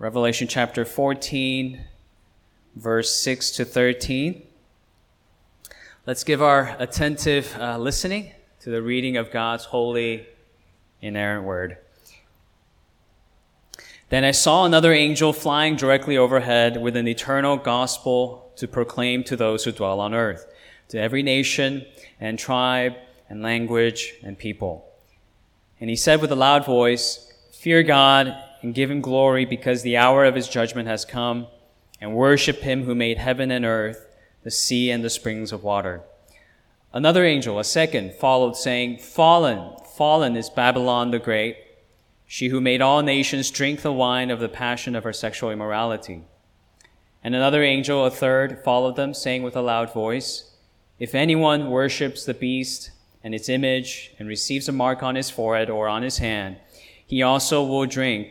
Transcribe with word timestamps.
Revelation 0.00 0.48
chapter 0.48 0.84
14, 0.84 1.80
verse 2.74 3.14
6 3.14 3.52
to 3.52 3.64
13. 3.64 4.42
Let's 6.04 6.24
give 6.24 6.42
our 6.42 6.74
attentive 6.80 7.56
uh, 7.60 7.78
listening 7.78 8.32
to 8.58 8.70
the 8.70 8.82
reading 8.82 9.16
of 9.16 9.30
God's 9.30 9.66
holy, 9.66 10.26
inerrant 11.00 11.44
word. 11.44 11.78
Then 14.08 14.24
I 14.24 14.32
saw 14.32 14.64
another 14.64 14.92
angel 14.92 15.32
flying 15.32 15.76
directly 15.76 16.16
overhead 16.16 16.82
with 16.82 16.96
an 16.96 17.06
eternal 17.06 17.56
gospel 17.56 18.50
to 18.56 18.66
proclaim 18.66 19.22
to 19.22 19.36
those 19.36 19.62
who 19.62 19.70
dwell 19.70 20.00
on 20.00 20.12
earth, 20.12 20.44
to 20.88 20.98
every 21.00 21.22
nation 21.22 21.86
and 22.18 22.36
tribe 22.36 22.94
and 23.30 23.42
language 23.42 24.14
and 24.24 24.36
people. 24.36 24.88
And 25.80 25.88
he 25.88 25.94
said 25.94 26.20
with 26.20 26.32
a 26.32 26.36
loud 26.36 26.66
voice, 26.66 27.32
Fear 27.52 27.84
God 27.84 28.36
and 28.64 28.74
give 28.74 28.90
him 28.90 29.02
glory 29.02 29.44
because 29.44 29.82
the 29.82 29.96
hour 29.96 30.24
of 30.24 30.34
his 30.34 30.48
judgment 30.48 30.88
has 30.88 31.04
come, 31.04 31.46
and 32.00 32.14
worship 32.14 32.60
him 32.60 32.84
who 32.84 32.94
made 32.94 33.18
heaven 33.18 33.50
and 33.50 33.64
earth, 33.64 34.08
the 34.42 34.50
sea 34.50 34.90
and 34.90 35.04
the 35.04 35.10
springs 35.10 35.52
of 35.52 35.62
water. 35.62 36.00
Another 36.92 37.24
angel, 37.24 37.58
a 37.58 37.64
second, 37.64 38.14
followed, 38.14 38.56
saying, 38.56 38.98
Fallen, 38.98 39.76
fallen 39.96 40.34
is 40.34 40.48
Babylon 40.48 41.10
the 41.10 41.18
Great, 41.18 41.58
she 42.26 42.48
who 42.48 42.60
made 42.60 42.80
all 42.80 43.02
nations 43.02 43.50
drink 43.50 43.82
the 43.82 43.92
wine 43.92 44.30
of 44.30 44.40
the 44.40 44.48
passion 44.48 44.96
of 44.96 45.04
her 45.04 45.12
sexual 45.12 45.50
immorality. 45.50 46.22
And 47.22 47.34
another 47.34 47.62
angel, 47.62 48.04
a 48.06 48.10
third, 48.10 48.62
followed 48.64 48.96
them, 48.96 49.12
saying 49.12 49.42
with 49.42 49.56
a 49.56 49.62
loud 49.62 49.92
voice, 49.92 50.54
If 50.98 51.14
anyone 51.14 51.70
worships 51.70 52.24
the 52.24 52.34
beast 52.34 52.92
and 53.22 53.34
its 53.34 53.50
image 53.50 54.12
and 54.18 54.26
receives 54.26 54.68
a 54.68 54.72
mark 54.72 55.02
on 55.02 55.16
his 55.16 55.30
forehead 55.30 55.68
or 55.68 55.86
on 55.86 56.02
his 56.02 56.18
hand, 56.18 56.56
he 57.06 57.22
also 57.22 57.62
will 57.62 57.84
drink 57.84 58.30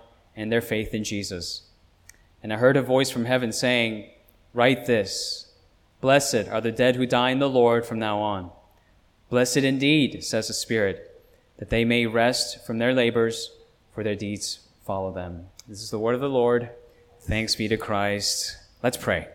and 0.35 0.51
their 0.51 0.61
faith 0.61 0.93
in 0.93 1.03
Jesus. 1.03 1.63
And 2.43 2.51
I 2.51 2.57
heard 2.57 2.77
a 2.77 2.81
voice 2.81 3.09
from 3.09 3.25
heaven 3.25 3.51
saying, 3.51 4.09
Write 4.53 4.85
this 4.85 5.51
Blessed 6.01 6.47
are 6.49 6.61
the 6.61 6.71
dead 6.71 6.95
who 6.95 7.05
die 7.05 7.29
in 7.29 7.39
the 7.39 7.49
Lord 7.49 7.85
from 7.85 7.99
now 7.99 8.19
on. 8.19 8.51
Blessed 9.29 9.57
indeed, 9.57 10.23
says 10.23 10.47
the 10.47 10.53
Spirit, 10.53 11.23
that 11.57 11.69
they 11.69 11.85
may 11.85 12.05
rest 12.05 12.65
from 12.65 12.79
their 12.79 12.93
labors, 12.93 13.51
for 13.93 14.03
their 14.03 14.15
deeds 14.15 14.67
follow 14.85 15.11
them. 15.11 15.47
This 15.67 15.81
is 15.81 15.91
the 15.91 15.99
word 15.99 16.15
of 16.15 16.21
the 16.21 16.29
Lord. 16.29 16.69
Thanks 17.21 17.55
be 17.55 17.67
to 17.67 17.77
Christ. 17.77 18.57
Let's 18.81 18.97
pray. 18.97 19.27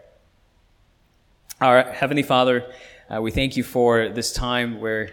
Our 1.60 1.84
Heavenly 1.92 2.25
Father, 2.25 2.70
uh, 3.08 3.22
we 3.22 3.31
thank 3.31 3.56
you 3.56 3.62
for 3.62 4.08
this 4.08 4.33
time 4.33 4.81
where 4.81 5.10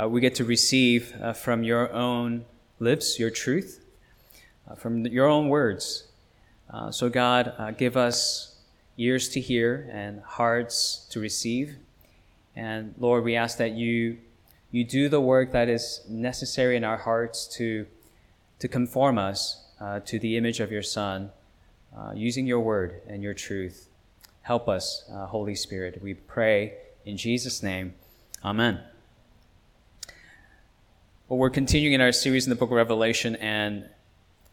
uh, 0.00 0.08
we 0.08 0.20
get 0.20 0.34
to 0.36 0.44
receive 0.44 1.14
uh, 1.20 1.32
from 1.32 1.64
your 1.64 1.92
own 1.92 2.44
lips 2.78 3.18
your 3.18 3.30
truth 3.30 3.81
uh, 4.68 4.74
from 4.74 5.06
your 5.06 5.26
own 5.26 5.48
words. 5.48 6.08
Uh, 6.70 6.90
so, 6.90 7.08
God, 7.08 7.52
uh, 7.58 7.70
give 7.70 7.96
us 7.96 8.56
ears 8.96 9.28
to 9.30 9.40
hear 9.40 9.88
and 9.92 10.20
hearts 10.22 11.06
to 11.10 11.20
receive. 11.20 11.76
And 12.54 12.94
Lord, 12.98 13.24
we 13.24 13.36
ask 13.36 13.58
that 13.58 13.72
you 13.72 14.18
you 14.70 14.84
do 14.84 15.10
the 15.10 15.20
work 15.20 15.52
that 15.52 15.68
is 15.68 16.00
necessary 16.08 16.76
in 16.76 16.84
our 16.84 16.96
hearts 16.96 17.46
to 17.56 17.86
to 18.58 18.68
conform 18.68 19.18
us 19.18 19.64
uh, 19.80 20.00
to 20.00 20.18
the 20.18 20.36
image 20.36 20.60
of 20.60 20.70
your 20.70 20.82
Son, 20.82 21.30
uh, 21.96 22.12
using 22.14 22.46
your 22.46 22.60
word 22.60 23.02
and 23.08 23.22
your 23.22 23.34
truth. 23.34 23.88
Help 24.42 24.68
us, 24.68 25.04
uh, 25.12 25.26
Holy 25.26 25.54
Spirit. 25.54 26.00
We 26.02 26.14
pray 26.14 26.74
in 27.04 27.16
Jesus' 27.16 27.62
name. 27.62 27.94
Amen. 28.44 28.80
Well, 31.28 31.38
we're 31.38 31.50
continuing 31.50 31.94
in 31.94 32.00
our 32.00 32.12
series 32.12 32.46
in 32.46 32.50
the 32.50 32.56
book 32.56 32.70
of 32.70 32.76
Revelation, 32.76 33.36
and 33.36 33.88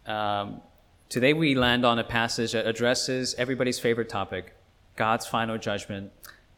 um, 0.10 0.62
today 1.08 1.34
we 1.34 1.54
land 1.54 1.86
on 1.86 2.00
a 2.00 2.04
passage 2.04 2.54
that 2.54 2.66
addresses 2.66 3.36
everybody's 3.38 3.80
favorite 3.80 4.10
topic 4.10 4.56
God's 4.96 5.26
final 5.26 5.58
judgment 5.58 6.12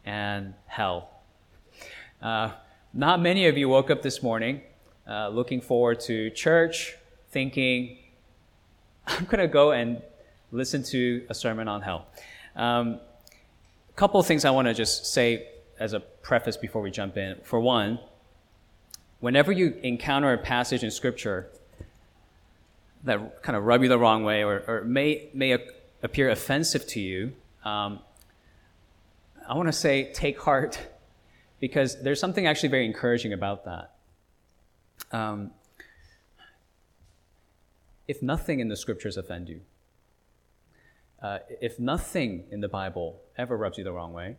and 0.04 0.54
hell. 0.66 1.10
Uh, 2.20 2.52
not 2.94 3.20
many 3.20 3.46
of 3.46 3.56
you 3.56 3.68
woke 3.68 3.90
up 3.90 4.02
this 4.02 4.22
morning 4.22 4.62
uh, 5.08 5.28
looking 5.28 5.60
forward 5.60 6.00
to 6.00 6.30
church, 6.30 6.96
thinking, 7.30 7.98
I'm 9.06 9.24
going 9.26 9.38
to 9.38 9.48
go 9.48 9.72
and 9.72 10.00
listen 10.50 10.82
to 10.84 11.24
a 11.28 11.34
sermon 11.34 11.68
on 11.68 11.82
hell. 11.82 12.06
Um, 12.56 13.00
a 13.88 13.92
couple 13.96 14.18
of 14.18 14.26
things 14.26 14.44
I 14.44 14.50
want 14.50 14.68
to 14.68 14.74
just 14.74 15.06
say 15.06 15.48
as 15.78 15.92
a 15.92 16.00
preface 16.00 16.56
before 16.56 16.82
we 16.82 16.90
jump 16.90 17.16
in. 17.16 17.36
For 17.42 17.60
one, 17.60 17.98
whenever 19.20 19.52
you 19.52 19.76
encounter 19.82 20.32
a 20.32 20.38
passage 20.38 20.84
in 20.84 20.90
Scripture 20.90 21.50
that 23.04 23.42
kind 23.42 23.56
of 23.56 23.64
rub 23.64 23.82
you 23.82 23.88
the 23.88 23.98
wrong 23.98 24.24
way 24.24 24.44
or, 24.44 24.62
or 24.66 24.84
may, 24.84 25.28
may 25.34 25.58
appear 26.02 26.30
offensive 26.30 26.86
to 26.88 27.00
you, 27.00 27.32
um, 27.64 28.00
I 29.48 29.54
want 29.54 29.68
to 29.68 29.72
say 29.72 30.12
take 30.12 30.40
heart 30.40 30.78
because 31.60 32.00
there's 32.02 32.20
something 32.20 32.46
actually 32.46 32.70
very 32.70 32.86
encouraging 32.86 33.32
about 33.32 33.64
that. 33.64 33.94
Um, 35.10 35.50
if 38.08 38.22
nothing 38.22 38.60
in 38.60 38.68
the 38.68 38.76
scriptures 38.76 39.16
offend 39.16 39.48
you, 39.48 39.60
uh, 41.22 41.38
if 41.60 41.78
nothing 41.78 42.44
in 42.50 42.60
the 42.60 42.68
Bible 42.68 43.20
ever 43.38 43.56
rubs 43.56 43.78
you 43.78 43.84
the 43.84 43.92
wrong 43.92 44.12
way, 44.12 44.36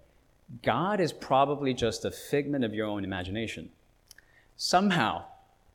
God 0.61 0.99
is 0.99 1.13
probably 1.13 1.73
just 1.73 2.03
a 2.03 2.11
figment 2.11 2.65
of 2.65 2.73
your 2.73 2.87
own 2.87 3.03
imagination. 3.03 3.69
Somehow, 4.57 5.23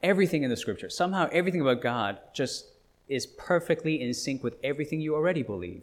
everything 0.02 0.42
in 0.42 0.50
the 0.50 0.56
scripture, 0.56 0.90
somehow 0.90 1.28
everything 1.32 1.62
about 1.62 1.80
God 1.80 2.18
just 2.34 2.66
is 3.08 3.26
perfectly 3.26 4.00
in 4.00 4.12
sync 4.12 4.42
with 4.42 4.56
everything 4.62 5.00
you 5.00 5.14
already 5.14 5.42
believe. 5.42 5.82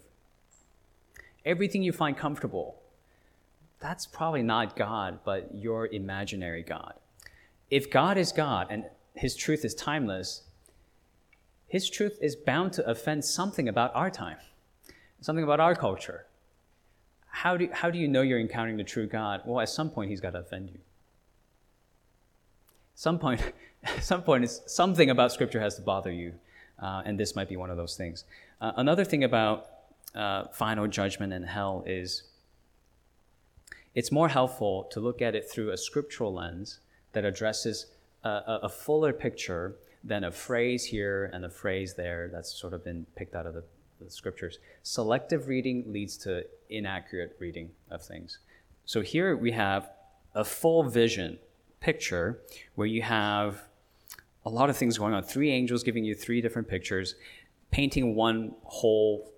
Everything 1.46 1.84
you 1.84 1.91
find 1.91 2.18
comfortable, 2.18 2.81
that's 3.80 4.06
probably 4.06 4.41
not 4.41 4.75
God, 4.75 5.19
but 5.24 5.53
your 5.53 5.88
imaginary 5.88 6.64
God. 6.64 6.94
If 7.69 7.91
God 7.91 8.18
is 8.18 8.31
God 8.31 8.68
and 8.69 8.85
his 9.14 9.35
truth 9.35 9.66
is 9.66 9.75
timeless, 9.75 10.44
his 11.68 11.90
truth 11.90 12.18
is 12.22 12.35
bound 12.35 12.74
to 12.74 12.90
offend 12.90 13.25
something 13.25 13.68
about 13.68 13.96
our 13.96 14.09
time, 14.09 14.38
something 15.22 15.44
about 15.44 15.59
our 15.59 15.75
culture. 15.75 16.25
How 17.28 17.58
do, 17.58 17.69
how 17.72 17.90
do 17.90 18.00
you 18.00 18.08
know 18.08 18.22
you're 18.22 18.40
encountering 18.40 18.78
the 18.78 18.84
true 18.84 19.08
God? 19.08 19.41
Well, 19.46 19.59
at 19.59 19.69
some 19.69 19.90
point, 19.90 20.09
he's 20.09 20.22
got 20.22 20.31
to 20.31 20.40
offend 20.40 20.69
you. 20.69 20.80
Some 22.94 23.19
point, 23.19 23.41
some 24.00 24.24
point, 24.24 24.50
something 24.50 25.09
about 25.09 25.31
Scripture 25.31 25.59
has 25.59 25.75
to 25.75 25.81
bother 25.81 26.12
you 26.12 26.34
uh, 26.80 27.02
and 27.06 27.19
this 27.19 27.36
might 27.36 27.50
be 27.50 27.58
one 27.58 27.69
of 27.69 27.78
those 27.78 27.96
things. 27.96 28.25
Uh, 28.62 28.72
another 28.78 29.03
thing 29.03 29.24
about 29.24 29.68
uh, 30.13 30.46
final 30.47 30.88
judgment 30.88 31.34
and 31.34 31.46
hell 31.46 31.84
is 31.86 32.24
it's 33.94 34.12
more 34.12 34.28
helpful 34.28 34.84
to 34.91 35.00
look 35.00 35.22
at 35.22 35.35
it 35.35 35.50
through 35.50 35.72
a 35.72 35.78
scriptural 35.78 36.34
lens 36.34 36.80
that 37.14 37.24
addresses 37.24 37.88
a, 38.24 38.59
a 38.64 38.69
fuller 38.69 39.14
picture 39.14 39.75
than 40.03 40.24
a 40.24 40.31
phrase 40.31 40.85
here 40.85 41.30
and 41.34 41.46
a 41.46 41.50
phrase 41.50 41.96
there 41.96 42.30
that's 42.31 42.52
sort 42.52 42.74
of 42.74 42.84
been 42.84 43.06
picked 43.16 43.35
out 43.35 43.46
of 43.46 43.53
the, 43.53 43.64
the 44.02 44.09
scriptures. 44.09 44.59
Selective 44.84 45.47
reading 45.47 45.84
leads 45.88 46.18
to 46.18 46.46
inaccurate 46.70 47.35
reading 47.40 47.72
of 47.90 48.03
things. 48.03 48.40
So 48.85 49.02
here 49.02 49.35
we 49.35 49.52
have 49.52 49.90
a 50.35 50.44
full 50.44 50.84
vision 50.84 51.40
picture 51.79 52.40
where 52.76 52.88
you 52.88 53.02
have 53.02 53.61
a 54.46 54.50
lot 54.50 54.70
of 54.70 54.78
things 54.78 54.97
going 54.97 55.14
on. 55.14 55.24
Three 55.24 55.52
angels 55.52 55.84
giving 55.84 56.06
you 56.06 56.14
three 56.14 56.42
different 56.42 56.68
pictures, 56.68 57.16
painting 57.72 58.16
one 58.16 58.53
whole 58.64 59.32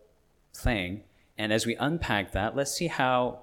thing. 0.54 1.04
And 1.38 1.54
as 1.54 1.66
we 1.66 1.76
unpack 1.76 2.32
that, 2.34 2.56
let's 2.56 2.72
see 2.72 2.88
how 2.88 3.40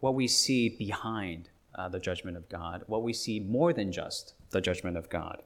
what 0.00 0.14
we 0.14 0.26
see 0.26 0.68
behind 0.68 1.48
uh, 1.74 1.88
the 1.88 2.00
judgment 2.00 2.36
of 2.36 2.48
God, 2.48 2.82
what 2.86 3.02
we 3.02 3.12
see 3.12 3.40
more 3.40 3.72
than 3.72 3.92
just 3.92 4.34
the 4.50 4.60
judgment 4.60 4.96
of 4.96 5.08
God. 5.08 5.42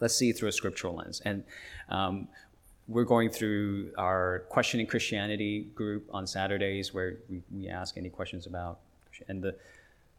Let's 0.00 0.16
see 0.16 0.32
through 0.32 0.48
a 0.48 0.52
scriptural 0.52 0.96
lens. 0.96 1.20
And 1.24 1.44
um, 1.90 2.28
we're 2.88 3.04
going 3.04 3.30
through 3.30 3.92
our 3.98 4.46
questioning 4.48 4.86
Christianity 4.86 5.68
group 5.74 6.08
on 6.10 6.26
Saturdays 6.26 6.94
where 6.94 7.18
we, 7.28 7.42
we 7.54 7.68
ask 7.68 7.98
any 7.98 8.08
questions 8.08 8.46
about. 8.46 8.78
And 9.28 9.42
the, 9.42 9.54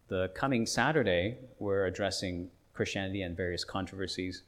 the 0.08 0.30
coming 0.36 0.66
Saturday, 0.68 1.38
we're 1.60 1.88
addressing 1.88 2.50
Christianity 2.82 3.22
and 3.22 3.38
various 3.38 3.64
controversies. 3.64 4.42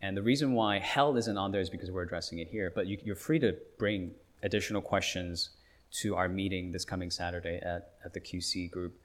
And 0.00 0.16
the 0.16 0.22
reason 0.22 0.54
why 0.54 0.78
hell 0.78 1.18
isn't 1.18 1.36
on 1.36 1.52
there 1.52 1.60
is 1.60 1.68
because 1.68 1.90
we're 1.90 2.04
addressing 2.04 2.38
it 2.38 2.48
here. 2.48 2.72
But 2.74 2.86
you, 2.86 2.96
you're 3.04 3.14
free 3.14 3.38
to 3.40 3.54
bring 3.76 4.12
additional 4.42 4.80
questions 4.80 5.50
to 6.00 6.16
our 6.16 6.30
meeting 6.30 6.72
this 6.72 6.86
coming 6.86 7.10
Saturday 7.10 7.60
at, 7.62 7.92
at 8.06 8.14
the 8.14 8.20
QC 8.20 8.70
group. 8.70 8.98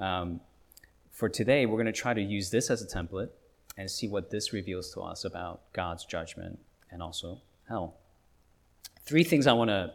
Um, 0.00 0.40
for 1.12 1.28
today, 1.28 1.64
we're 1.64 1.76
going 1.76 1.86
to 1.86 1.92
try 1.92 2.12
to 2.12 2.20
use 2.20 2.50
this 2.50 2.70
as 2.70 2.82
a 2.82 2.88
template 2.88 3.28
and 3.76 3.88
see 3.88 4.08
what 4.08 4.30
this 4.32 4.52
reveals 4.52 4.92
to 4.94 5.00
us 5.02 5.24
about 5.24 5.72
God's 5.72 6.04
judgment 6.04 6.58
and 6.90 7.00
also 7.00 7.40
hell. 7.68 7.98
Three 9.02 9.22
things 9.22 9.46
I 9.46 9.52
want 9.52 9.68
to 9.70 9.92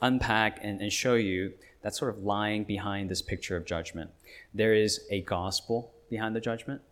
unpack 0.00 0.60
and, 0.62 0.80
and 0.80 0.92
show 0.92 1.14
you 1.14 1.54
that's 1.82 1.98
sort 1.98 2.16
of 2.16 2.22
lying 2.22 2.62
behind 2.62 3.10
this 3.10 3.20
picture 3.20 3.56
of 3.56 3.66
judgment. 3.66 4.10
There 4.54 4.74
is 4.74 5.00
a 5.10 5.22
gospel 5.22 5.92
behind 6.08 6.36
the 6.36 6.40
judgment, 6.40 6.82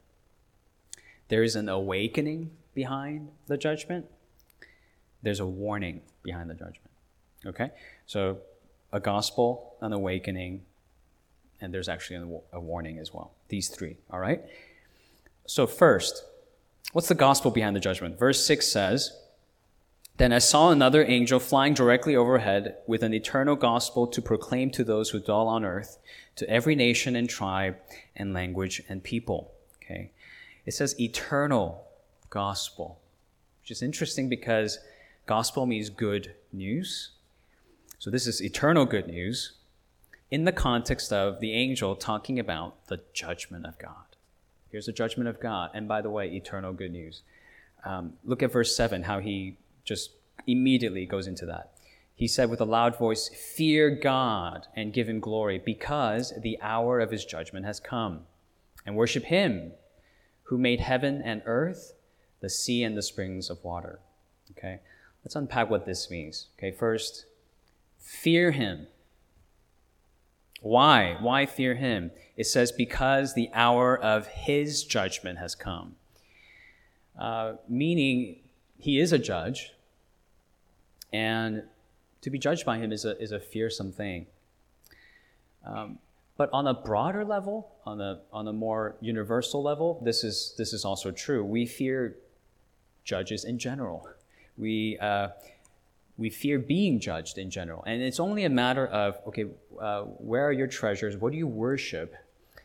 there 1.30 1.44
is 1.44 1.56
an 1.56 1.68
awakening 1.68 2.50
behind 2.74 3.28
the 3.46 3.56
judgment, 3.56 4.04
there's 5.22 5.40
a 5.40 5.46
warning 5.46 6.02
behind 6.22 6.50
the 6.50 6.54
judgment. 6.54 6.90
Okay? 7.46 7.70
So, 8.04 8.38
a 8.92 9.00
gospel, 9.00 9.76
an 9.80 9.92
awakening, 9.92 10.62
and 11.60 11.72
there's 11.72 11.88
actually 11.88 12.40
a 12.52 12.60
warning 12.60 12.98
as 12.98 13.14
well. 13.14 13.32
These 13.48 13.68
three, 13.68 13.96
all 14.10 14.18
right? 14.18 14.42
So, 15.46 15.66
first, 15.66 16.24
what's 16.92 17.08
the 17.08 17.14
gospel 17.14 17.52
behind 17.52 17.76
the 17.76 17.80
judgment? 17.80 18.18
Verse 18.18 18.44
6 18.44 18.66
says, 18.66 19.16
Then 20.16 20.32
I 20.32 20.38
saw 20.38 20.70
another 20.70 21.04
angel 21.04 21.38
flying 21.38 21.74
directly 21.74 22.16
overhead 22.16 22.78
with 22.88 23.04
an 23.04 23.14
eternal 23.14 23.54
gospel 23.54 24.08
to 24.08 24.20
proclaim 24.20 24.70
to 24.72 24.82
those 24.82 25.10
who 25.10 25.20
dwell 25.20 25.46
on 25.46 25.64
earth, 25.64 25.98
to 26.36 26.50
every 26.50 26.74
nation 26.74 27.14
and 27.14 27.28
tribe 27.28 27.76
and 28.16 28.34
language 28.34 28.82
and 28.88 29.04
people. 29.04 29.52
Okay? 29.84 30.10
It 30.66 30.72
says 30.74 30.98
eternal 31.00 31.86
gospel, 32.28 33.00
which 33.62 33.70
is 33.70 33.82
interesting 33.82 34.28
because 34.28 34.78
gospel 35.26 35.66
means 35.66 35.90
good 35.90 36.34
news. 36.52 37.10
So, 37.98 38.10
this 38.10 38.26
is 38.26 38.42
eternal 38.42 38.86
good 38.86 39.06
news 39.06 39.52
in 40.30 40.44
the 40.44 40.52
context 40.52 41.12
of 41.12 41.40
the 41.40 41.52
angel 41.52 41.96
talking 41.96 42.38
about 42.38 42.86
the 42.86 43.00
judgment 43.12 43.66
of 43.66 43.78
God. 43.78 44.10
Here's 44.70 44.86
the 44.86 44.92
judgment 44.92 45.28
of 45.28 45.40
God. 45.40 45.70
And 45.74 45.88
by 45.88 46.00
the 46.00 46.10
way, 46.10 46.28
eternal 46.30 46.72
good 46.72 46.92
news. 46.92 47.22
Um, 47.84 48.14
look 48.24 48.42
at 48.42 48.52
verse 48.52 48.76
7, 48.76 49.02
how 49.02 49.18
he 49.18 49.56
just 49.84 50.10
immediately 50.46 51.06
goes 51.06 51.26
into 51.26 51.46
that. 51.46 51.72
He 52.14 52.28
said 52.28 52.50
with 52.50 52.60
a 52.60 52.66
loud 52.66 52.96
voice, 52.96 53.28
Fear 53.28 53.98
God 54.02 54.66
and 54.76 54.92
give 54.92 55.08
him 55.08 55.20
glory, 55.20 55.58
because 55.58 56.32
the 56.40 56.58
hour 56.60 57.00
of 57.00 57.10
his 57.10 57.24
judgment 57.24 57.66
has 57.66 57.80
come. 57.80 58.26
And 58.86 58.96
worship 58.96 59.24
him 59.24 59.72
who 60.50 60.58
made 60.58 60.80
heaven 60.80 61.22
and 61.22 61.42
earth, 61.46 61.92
the 62.40 62.50
sea 62.50 62.82
and 62.82 62.96
the 62.96 63.02
springs 63.02 63.50
of 63.50 63.62
water. 63.62 64.00
Okay? 64.50 64.80
Let's 65.24 65.36
unpack 65.36 65.70
what 65.70 65.86
this 65.86 66.10
means. 66.10 66.48
Okay, 66.58 66.72
first, 66.72 67.26
fear 68.00 68.50
him. 68.50 68.88
Why? 70.60 71.16
Why 71.20 71.46
fear 71.46 71.76
him? 71.76 72.10
It 72.36 72.48
says, 72.48 72.72
because 72.72 73.34
the 73.34 73.48
hour 73.54 73.96
of 73.96 74.26
his 74.26 74.82
judgment 74.82 75.38
has 75.38 75.54
come. 75.54 75.94
Uh, 77.16 77.52
meaning, 77.68 78.40
he 78.76 78.98
is 78.98 79.12
a 79.12 79.18
judge, 79.18 79.72
and 81.12 81.62
to 82.22 82.30
be 82.30 82.40
judged 82.40 82.66
by 82.66 82.78
him 82.78 82.90
is 82.90 83.04
a, 83.04 83.16
is 83.22 83.30
a 83.30 83.38
fearsome 83.38 83.92
thing. 83.92 84.26
Um, 85.64 86.00
but 86.40 86.48
on 86.54 86.68
a 86.68 86.72
broader 86.72 87.22
level, 87.22 87.70
on 87.84 88.00
a, 88.00 88.18
on 88.32 88.48
a 88.48 88.52
more 88.54 88.96
universal 89.02 89.62
level, 89.62 90.00
this 90.02 90.24
is, 90.24 90.54
this 90.56 90.72
is 90.72 90.86
also 90.86 91.10
true. 91.10 91.44
We 91.44 91.66
fear 91.66 92.16
judges 93.04 93.44
in 93.44 93.58
general. 93.58 94.08
We, 94.56 94.96
uh, 95.00 95.28
we 96.16 96.30
fear 96.30 96.58
being 96.58 96.98
judged 96.98 97.36
in 97.36 97.50
general. 97.50 97.84
And 97.86 98.00
it's 98.00 98.18
only 98.18 98.44
a 98.44 98.48
matter 98.48 98.86
of, 98.86 99.18
okay, 99.26 99.44
uh, 99.78 100.04
where 100.04 100.46
are 100.46 100.52
your 100.52 100.66
treasures? 100.66 101.14
What 101.14 101.32
do 101.32 101.36
you 101.36 101.46
worship 101.46 102.16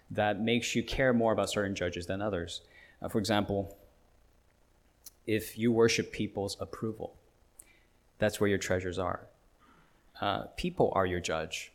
that 0.09 0.39
makes 0.39 0.73
you 0.73 0.81
care 0.81 1.11
more 1.11 1.33
about 1.33 1.49
certain 1.49 1.75
judges 1.75 2.05
than 2.05 2.21
others? 2.21 2.61
Uh, 3.01 3.09
for 3.09 3.19
example, 3.19 3.75
if 5.27 5.57
you 5.57 5.73
worship 5.73 6.13
people's 6.13 6.55
approval, 6.61 7.13
that's 8.19 8.39
where 8.39 8.47
your 8.47 8.57
treasures 8.57 8.97
are. 8.97 9.27
Uh, 10.21 10.43
people 10.55 10.93
are 10.95 11.05
your 11.05 11.19
judge. 11.19 11.73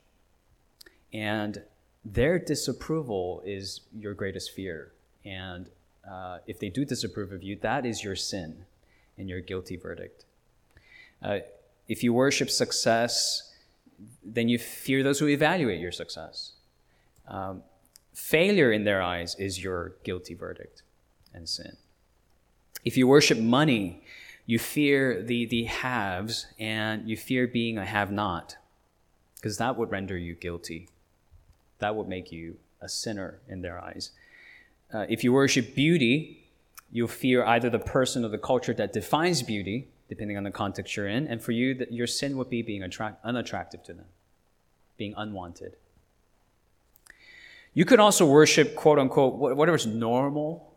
And 1.13 1.63
their 2.05 2.39
disapproval 2.39 3.43
is 3.45 3.81
your 3.97 4.15
greatest 4.15 4.53
fear. 4.53 4.93
And 5.25 5.69
uh, 6.11 6.39
if 6.47 6.59
they 6.59 6.71
do 6.71 6.85
disapprove 6.85 7.33
of 7.33 7.43
you, 7.43 7.57
that 7.57 7.85
is 7.85 8.03
your 8.03 8.17
sin 8.17 8.65
and 9.19 9.29
your 9.29 9.41
guilty 9.41 9.77
verdict. 9.77 10.25
Uh, 11.23 11.41
if 11.89 12.03
you 12.03 12.13
worship 12.13 12.51
success, 12.51 13.53
then 14.25 14.49
you 14.49 14.59
fear 14.59 15.03
those 15.03 15.19
who 15.19 15.27
evaluate 15.27 15.81
your 15.81 15.93
success. 15.93 16.53
Um, 17.29 17.63
failure 18.15 18.73
in 18.73 18.85
their 18.85 19.03
eyes 19.03 19.37
is 19.39 19.63
your 19.63 19.93
guilty 20.05 20.35
verdict 20.35 20.83
and 21.35 21.49
sin. 21.49 21.77
If 22.85 22.97
you 22.97 23.07
worship 23.07 23.39
money, 23.39 24.03
you 24.47 24.59
fear 24.59 25.23
the, 25.23 25.45
the 25.45 25.65
haves 25.65 26.47
and 26.59 27.09
you 27.09 27.17
fear 27.17 27.47
being 27.47 27.77
a 27.77 27.85
have 27.85 28.11
not, 28.11 28.57
because 29.37 29.59
that 29.59 29.77
would 29.77 29.91
render 29.91 30.17
you 30.17 30.35
guilty. 30.35 30.89
That 31.81 31.97
would 31.97 32.09
make 32.09 32.31
you 32.33 32.57
a 32.81 32.89
sinner 32.89 33.41
in 33.49 33.63
their 33.63 33.79
eyes. 33.79 34.13
Uh, 34.93 35.07
if 35.09 35.23
you 35.25 35.33
worship 35.33 35.75
beauty, 35.75 36.49
you'll 36.91 37.09
fear 37.09 37.45
either 37.45 37.71
the 37.71 37.79
person 37.79 38.25
or 38.25 38.29
the 38.29 38.39
culture 38.39 38.75
that 38.75 38.93
defines 38.93 39.43
beauty, 39.43 39.89
depending 40.09 40.37
on 40.37 40.45
the 40.45 40.51
context 40.51 40.97
you're 40.97 41.09
in. 41.09 41.27
And 41.29 41.43
for 41.43 41.53
you, 41.53 41.87
your 41.91 42.07
sin 42.07 42.37
would 42.37 42.51
be 42.51 42.63
being 42.63 42.83
attract, 42.83 43.25
unattractive 43.25 43.83
to 43.85 43.95
them, 43.95 44.07
being 44.97 45.15
unwanted. 45.17 45.77
You 47.73 47.85
could 47.85 48.01
also 48.01 48.27
worship, 48.27 48.75
quote 48.75 48.99
unquote, 48.99 49.35
whatever's 49.35 49.87
normal 49.87 50.75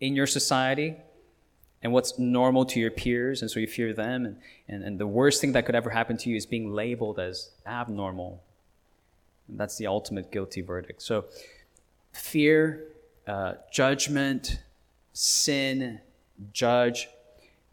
in 0.00 0.14
your 0.14 0.26
society 0.26 0.96
and 1.82 1.92
what's 1.92 2.18
normal 2.18 2.64
to 2.66 2.78
your 2.78 2.90
peers. 2.90 3.40
And 3.40 3.50
so 3.50 3.58
you 3.58 3.66
fear 3.66 3.94
them. 3.94 4.26
And, 4.26 4.36
and, 4.68 4.84
and 4.84 4.98
the 4.98 5.06
worst 5.06 5.40
thing 5.40 5.52
that 5.52 5.64
could 5.64 5.74
ever 5.74 5.90
happen 5.90 6.16
to 6.18 6.30
you 6.30 6.36
is 6.36 6.44
being 6.44 6.72
labeled 6.72 7.18
as 7.18 7.50
abnormal. 7.66 8.42
That's 9.48 9.76
the 9.76 9.86
ultimate 9.86 10.30
guilty 10.30 10.60
verdict. 10.60 11.02
So 11.02 11.26
fear, 12.12 12.84
uh, 13.26 13.54
judgment, 13.70 14.60
sin, 15.12 16.00
judge, 16.52 17.08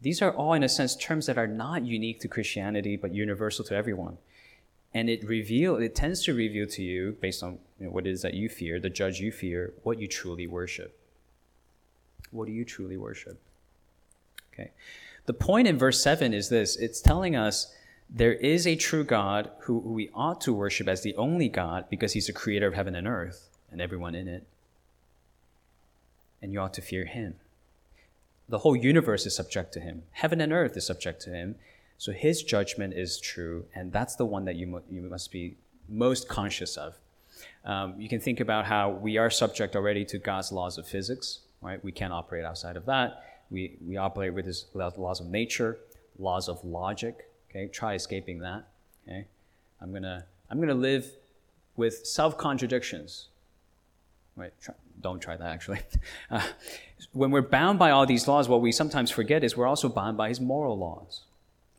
these 0.01 0.21
are 0.21 0.31
all, 0.31 0.53
in 0.53 0.63
a 0.63 0.69
sense, 0.69 0.95
terms 0.95 1.25
that 1.25 1.37
are 1.37 1.47
not 1.47 1.85
unique 1.85 2.21
to 2.21 2.27
Christianity, 2.27 2.95
but 2.95 3.13
universal 3.13 3.65
to 3.65 3.75
everyone. 3.75 4.17
And 4.93 5.09
it 5.09 5.23
reveal 5.23 5.75
it 5.75 5.93
tends 5.93 6.23
to 6.23 6.33
reveal 6.33 6.67
to 6.67 6.81
you, 6.81 7.17
based 7.21 7.43
on 7.43 7.59
you 7.79 7.85
know, 7.85 7.91
what 7.91 8.07
it 8.07 8.11
is 8.11 8.21
that 8.21 8.33
you 8.33 8.49
fear, 8.49 8.79
the 8.79 8.89
judge 8.89 9.19
you 9.19 9.31
fear, 9.31 9.73
what 9.83 9.99
you 9.99 10.07
truly 10.07 10.47
worship. 10.47 10.97
What 12.31 12.45
do 12.45 12.53
you 12.53 12.63
truly 12.63 12.97
worship? 12.97 13.39
Okay. 14.53 14.71
The 15.25 15.33
point 15.33 15.67
in 15.67 15.77
verse 15.77 16.01
7 16.01 16.33
is 16.33 16.49
this 16.49 16.75
it's 16.75 17.01
telling 17.01 17.35
us 17.35 17.73
there 18.09 18.33
is 18.33 18.65
a 18.65 18.75
true 18.75 19.03
God 19.03 19.51
who, 19.61 19.77
we 19.79 20.09
ought 20.13 20.41
to 20.41 20.53
worship 20.53 20.87
as 20.87 21.03
the 21.03 21.15
only 21.15 21.49
God 21.49 21.85
because 21.89 22.13
he's 22.13 22.27
the 22.27 22.33
creator 22.33 22.67
of 22.67 22.73
heaven 22.73 22.95
and 22.95 23.07
earth 23.07 23.49
and 23.71 23.79
everyone 23.79 24.15
in 24.15 24.27
it. 24.27 24.47
And 26.41 26.51
you 26.53 26.59
ought 26.59 26.73
to 26.75 26.81
fear 26.81 27.05
him 27.05 27.35
the 28.49 28.59
whole 28.59 28.75
universe 28.75 29.25
is 29.25 29.35
subject 29.35 29.71
to 29.73 29.79
him. 29.79 30.03
Heaven 30.11 30.41
and 30.41 30.51
earth 30.51 30.75
is 30.75 30.85
subject 30.85 31.21
to 31.21 31.29
him. 31.29 31.55
So 31.97 32.11
his 32.11 32.43
judgment 32.43 32.93
is 32.93 33.19
true, 33.19 33.65
and 33.75 33.91
that's 33.91 34.15
the 34.15 34.25
one 34.25 34.45
that 34.45 34.55
you, 34.55 34.81
you 34.89 35.01
must 35.01 35.31
be 35.31 35.55
most 35.87 36.27
conscious 36.27 36.77
of. 36.77 36.95
Um, 37.65 37.95
you 37.99 38.09
can 38.09 38.19
think 38.19 38.39
about 38.39 38.65
how 38.65 38.89
we 38.89 39.17
are 39.17 39.29
subject 39.29 39.75
already 39.75 40.05
to 40.05 40.17
God's 40.17 40.51
laws 40.51 40.77
of 40.77 40.87
physics, 40.87 41.39
right? 41.61 41.83
We 41.83 41.91
can't 41.91 42.13
operate 42.13 42.45
outside 42.45 42.77
of 42.77 42.85
that. 42.85 43.23
We, 43.51 43.77
we 43.85 43.97
operate 43.97 44.33
with 44.33 44.45
his 44.45 44.65
laws 44.73 45.19
of 45.19 45.27
nature, 45.27 45.77
laws 46.17 46.47
of 46.47 46.63
logic. 46.63 47.28
Okay, 47.49 47.67
try 47.67 47.95
escaping 47.95 48.39
that. 48.39 48.67
Okay, 49.07 49.25
I'm 49.81 49.91
gonna 49.91 50.25
I'm 50.49 50.59
gonna 50.59 50.73
live 50.73 51.05
with 51.75 52.05
self 52.05 52.37
contradictions. 52.37 53.27
Right, 54.35 54.53
try, 54.61 54.75
don't 55.01 55.19
try 55.19 55.35
that 55.37 55.49
actually. 55.49 55.79
Uh, 56.31 56.43
when 57.13 57.31
we're 57.31 57.41
bound 57.41 57.79
by 57.79 57.89
all 57.89 58.05
these 58.05 58.27
laws, 58.27 58.47
what 58.47 58.61
we 58.61 58.71
sometimes 58.71 59.09
forget 59.09 59.43
is 59.43 59.57
we're 59.57 59.65
also 59.65 59.89
bound 59.89 60.15
by 60.15 60.29
his 60.29 60.39
moral 60.39 60.77
laws. 60.77 61.23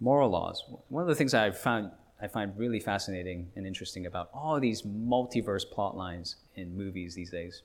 Moral 0.00 0.28
laws. 0.28 0.64
One 0.88 1.02
of 1.02 1.08
the 1.08 1.14
things 1.14 1.34
I 1.34 1.52
found 1.52 1.92
I 2.22 2.28
find 2.28 2.56
really 2.58 2.80
fascinating 2.80 3.50
and 3.56 3.66
interesting 3.66 4.06
about 4.06 4.28
all 4.34 4.60
these 4.60 4.82
multiverse 4.82 5.70
plot 5.70 5.96
lines 5.96 6.36
in 6.56 6.76
movies 6.76 7.14
these 7.14 7.30
days, 7.30 7.62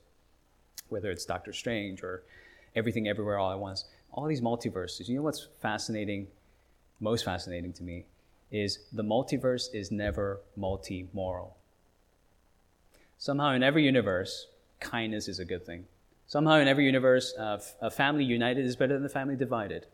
whether 0.88 1.10
it's 1.10 1.26
Doctor 1.26 1.52
Strange 1.52 2.02
or 2.02 2.22
Everything 2.74 3.08
Everywhere 3.08 3.38
All 3.38 3.52
at 3.52 3.58
Once, 3.58 3.84
all 4.12 4.26
these 4.26 4.40
multiverses. 4.40 5.08
You 5.08 5.16
know 5.16 5.22
what's 5.22 5.48
fascinating, 5.60 6.26
most 7.00 7.24
fascinating 7.24 7.72
to 7.74 7.82
me, 7.82 8.06
is 8.50 8.78
the 8.92 9.02
multiverse 9.04 9.74
is 9.74 9.90
never 9.90 10.40
multi-moral. 10.56 11.56
Somehow 13.18 13.52
in 13.52 13.62
every 13.62 13.84
universe, 13.84 14.46
kindness 14.80 15.28
is 15.28 15.38
a 15.38 15.44
good 15.44 15.64
thing. 15.66 15.86
Somehow 16.26 16.56
in 16.56 16.68
every 16.68 16.84
universe, 16.84 17.34
uh, 17.38 17.60
a 17.80 17.90
family 17.90 18.24
united 18.24 18.64
is 18.64 18.76
better 18.76 18.94
than 18.94 19.04
a 19.04 19.08
family 19.08 19.36
divided. 19.36 19.86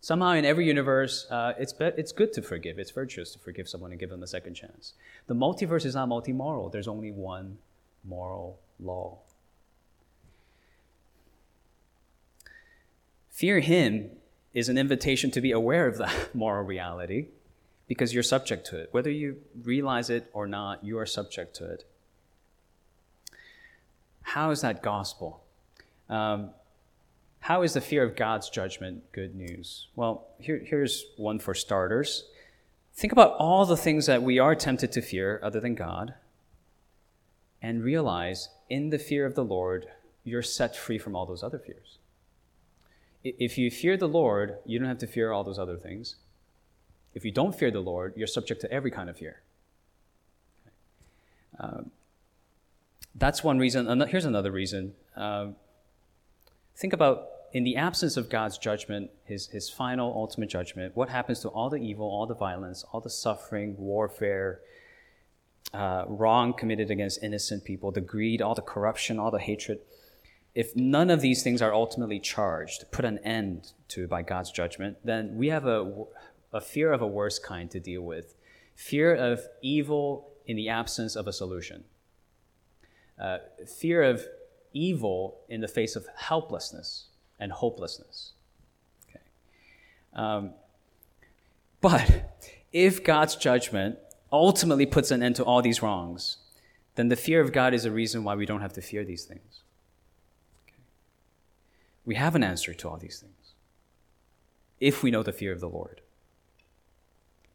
Somehow 0.00 0.32
in 0.32 0.44
every 0.44 0.66
universe, 0.66 1.26
uh, 1.30 1.52
it's, 1.58 1.72
be- 1.72 1.92
it's 1.96 2.10
good 2.10 2.32
to 2.32 2.42
forgive. 2.42 2.78
It's 2.78 2.90
virtuous 2.90 3.32
to 3.34 3.38
forgive 3.38 3.68
someone 3.68 3.92
and 3.92 4.00
give 4.00 4.10
them 4.10 4.22
a 4.22 4.26
second 4.26 4.54
chance. 4.54 4.94
The 5.28 5.34
multiverse 5.34 5.84
is 5.84 5.94
not 5.94 6.08
multi-moral. 6.08 6.70
There's 6.70 6.88
only 6.88 7.12
one 7.12 7.58
moral 8.04 8.58
law. 8.80 9.18
Fear 13.30 13.60
Him 13.60 14.10
is 14.54 14.68
an 14.68 14.78
invitation 14.78 15.30
to 15.30 15.40
be 15.40 15.52
aware 15.52 15.86
of 15.86 15.98
that 15.98 16.14
moral 16.34 16.64
reality 16.64 17.26
because 17.88 18.14
you're 18.14 18.22
subject 18.22 18.66
to 18.66 18.78
it. 18.78 18.88
Whether 18.92 19.10
you 19.10 19.38
realize 19.62 20.10
it 20.10 20.30
or 20.32 20.46
not, 20.46 20.84
you 20.84 20.98
are 20.98 21.06
subject 21.06 21.54
to 21.56 21.70
it. 21.70 21.84
How 24.22 24.50
is 24.50 24.60
that 24.62 24.82
gospel? 24.82 25.42
Um, 26.08 26.50
how 27.40 27.62
is 27.62 27.74
the 27.74 27.80
fear 27.80 28.04
of 28.04 28.14
God's 28.14 28.48
judgment 28.48 29.10
good 29.12 29.34
news? 29.34 29.88
Well, 29.96 30.26
here, 30.38 30.62
here's 30.64 31.04
one 31.16 31.38
for 31.38 31.54
starters. 31.54 32.24
Think 32.94 33.12
about 33.12 33.34
all 33.38 33.66
the 33.66 33.76
things 33.76 34.06
that 34.06 34.22
we 34.22 34.38
are 34.38 34.54
tempted 34.54 34.92
to 34.92 35.02
fear 35.02 35.40
other 35.42 35.58
than 35.58 35.74
God, 35.74 36.14
and 37.60 37.82
realize 37.82 38.48
in 38.68 38.90
the 38.90 38.98
fear 38.98 39.26
of 39.26 39.34
the 39.34 39.44
Lord, 39.44 39.86
you're 40.24 40.42
set 40.42 40.76
free 40.76 40.98
from 40.98 41.16
all 41.16 41.26
those 41.26 41.42
other 41.42 41.58
fears. 41.58 41.98
If 43.24 43.56
you 43.56 43.70
fear 43.70 43.96
the 43.96 44.08
Lord, 44.08 44.58
you 44.66 44.78
don't 44.78 44.88
have 44.88 44.98
to 44.98 45.06
fear 45.06 45.30
all 45.30 45.44
those 45.44 45.58
other 45.58 45.76
things. 45.76 46.16
If 47.14 47.24
you 47.24 47.30
don't 47.30 47.54
fear 47.54 47.70
the 47.70 47.80
Lord, 47.80 48.14
you're 48.16 48.26
subject 48.26 48.60
to 48.62 48.72
every 48.72 48.90
kind 48.90 49.08
of 49.08 49.16
fear. 49.16 49.42
Um, 51.60 51.90
that's 53.14 53.44
one 53.44 53.58
reason. 53.58 54.00
Here's 54.08 54.24
another 54.24 54.50
reason. 54.50 54.94
Um, 55.16 55.56
think 56.74 56.92
about 56.92 57.28
in 57.52 57.64
the 57.64 57.76
absence 57.76 58.16
of 58.16 58.30
God's 58.30 58.56
judgment, 58.56 59.10
his, 59.24 59.48
his 59.48 59.68
final 59.68 60.12
ultimate 60.14 60.48
judgment, 60.48 60.96
what 60.96 61.10
happens 61.10 61.40
to 61.40 61.48
all 61.48 61.68
the 61.68 61.76
evil, 61.76 62.06
all 62.06 62.26
the 62.26 62.34
violence, 62.34 62.84
all 62.92 63.00
the 63.00 63.10
suffering, 63.10 63.76
warfare, 63.76 64.60
uh, 65.74 66.04
wrong 66.08 66.54
committed 66.54 66.90
against 66.90 67.22
innocent 67.22 67.64
people, 67.64 67.90
the 67.90 68.00
greed, 68.00 68.40
all 68.40 68.54
the 68.54 68.62
corruption, 68.62 69.18
all 69.18 69.30
the 69.30 69.38
hatred? 69.38 69.80
If 70.54 70.76
none 70.76 71.10
of 71.10 71.20
these 71.20 71.42
things 71.42 71.62
are 71.62 71.72
ultimately 71.72 72.20
charged, 72.20 72.84
put 72.90 73.04
an 73.04 73.18
end 73.18 73.72
to 73.88 74.06
by 74.06 74.22
God's 74.22 74.50
judgment, 74.50 74.98
then 75.04 75.36
we 75.36 75.48
have 75.48 75.66
a, 75.66 76.04
a 76.52 76.60
fear 76.60 76.92
of 76.92 77.00
a 77.00 77.06
worse 77.06 77.38
kind 77.38 77.70
to 77.70 77.80
deal 77.80 78.02
with 78.02 78.34
fear 78.74 79.14
of 79.14 79.40
evil 79.62 80.28
in 80.46 80.56
the 80.56 80.68
absence 80.68 81.16
of 81.16 81.26
a 81.26 81.32
solution 81.32 81.84
uh, 83.22 83.38
fear 83.66 84.02
of 84.02 84.26
evil 84.72 85.38
in 85.48 85.60
the 85.60 85.68
face 85.68 85.96
of 85.96 86.06
helplessness 86.16 87.06
and 87.38 87.52
hopelessness. 87.52 88.32
Okay. 89.08 89.20
Um, 90.14 90.54
but 91.80 92.36
if 92.72 93.04
God's 93.04 93.36
judgment 93.36 93.98
ultimately 94.32 94.86
puts 94.86 95.10
an 95.10 95.22
end 95.22 95.36
to 95.36 95.44
all 95.44 95.62
these 95.62 95.82
wrongs, 95.82 96.38
then 96.94 97.08
the 97.08 97.16
fear 97.16 97.40
of 97.40 97.52
God 97.52 97.74
is 97.74 97.84
a 97.84 97.90
reason 97.90 98.24
why 98.24 98.34
we 98.34 98.46
don't 98.46 98.60
have 98.60 98.72
to 98.74 98.82
fear 98.82 99.04
these 99.04 99.24
things. 99.24 99.62
We 102.04 102.16
have 102.16 102.34
an 102.34 102.42
answer 102.42 102.74
to 102.74 102.88
all 102.88 102.96
these 102.96 103.20
things 103.20 103.54
if 104.80 105.02
we 105.02 105.10
know 105.10 105.22
the 105.22 105.32
fear 105.32 105.52
of 105.52 105.60
the 105.60 105.68
Lord. 105.68 106.00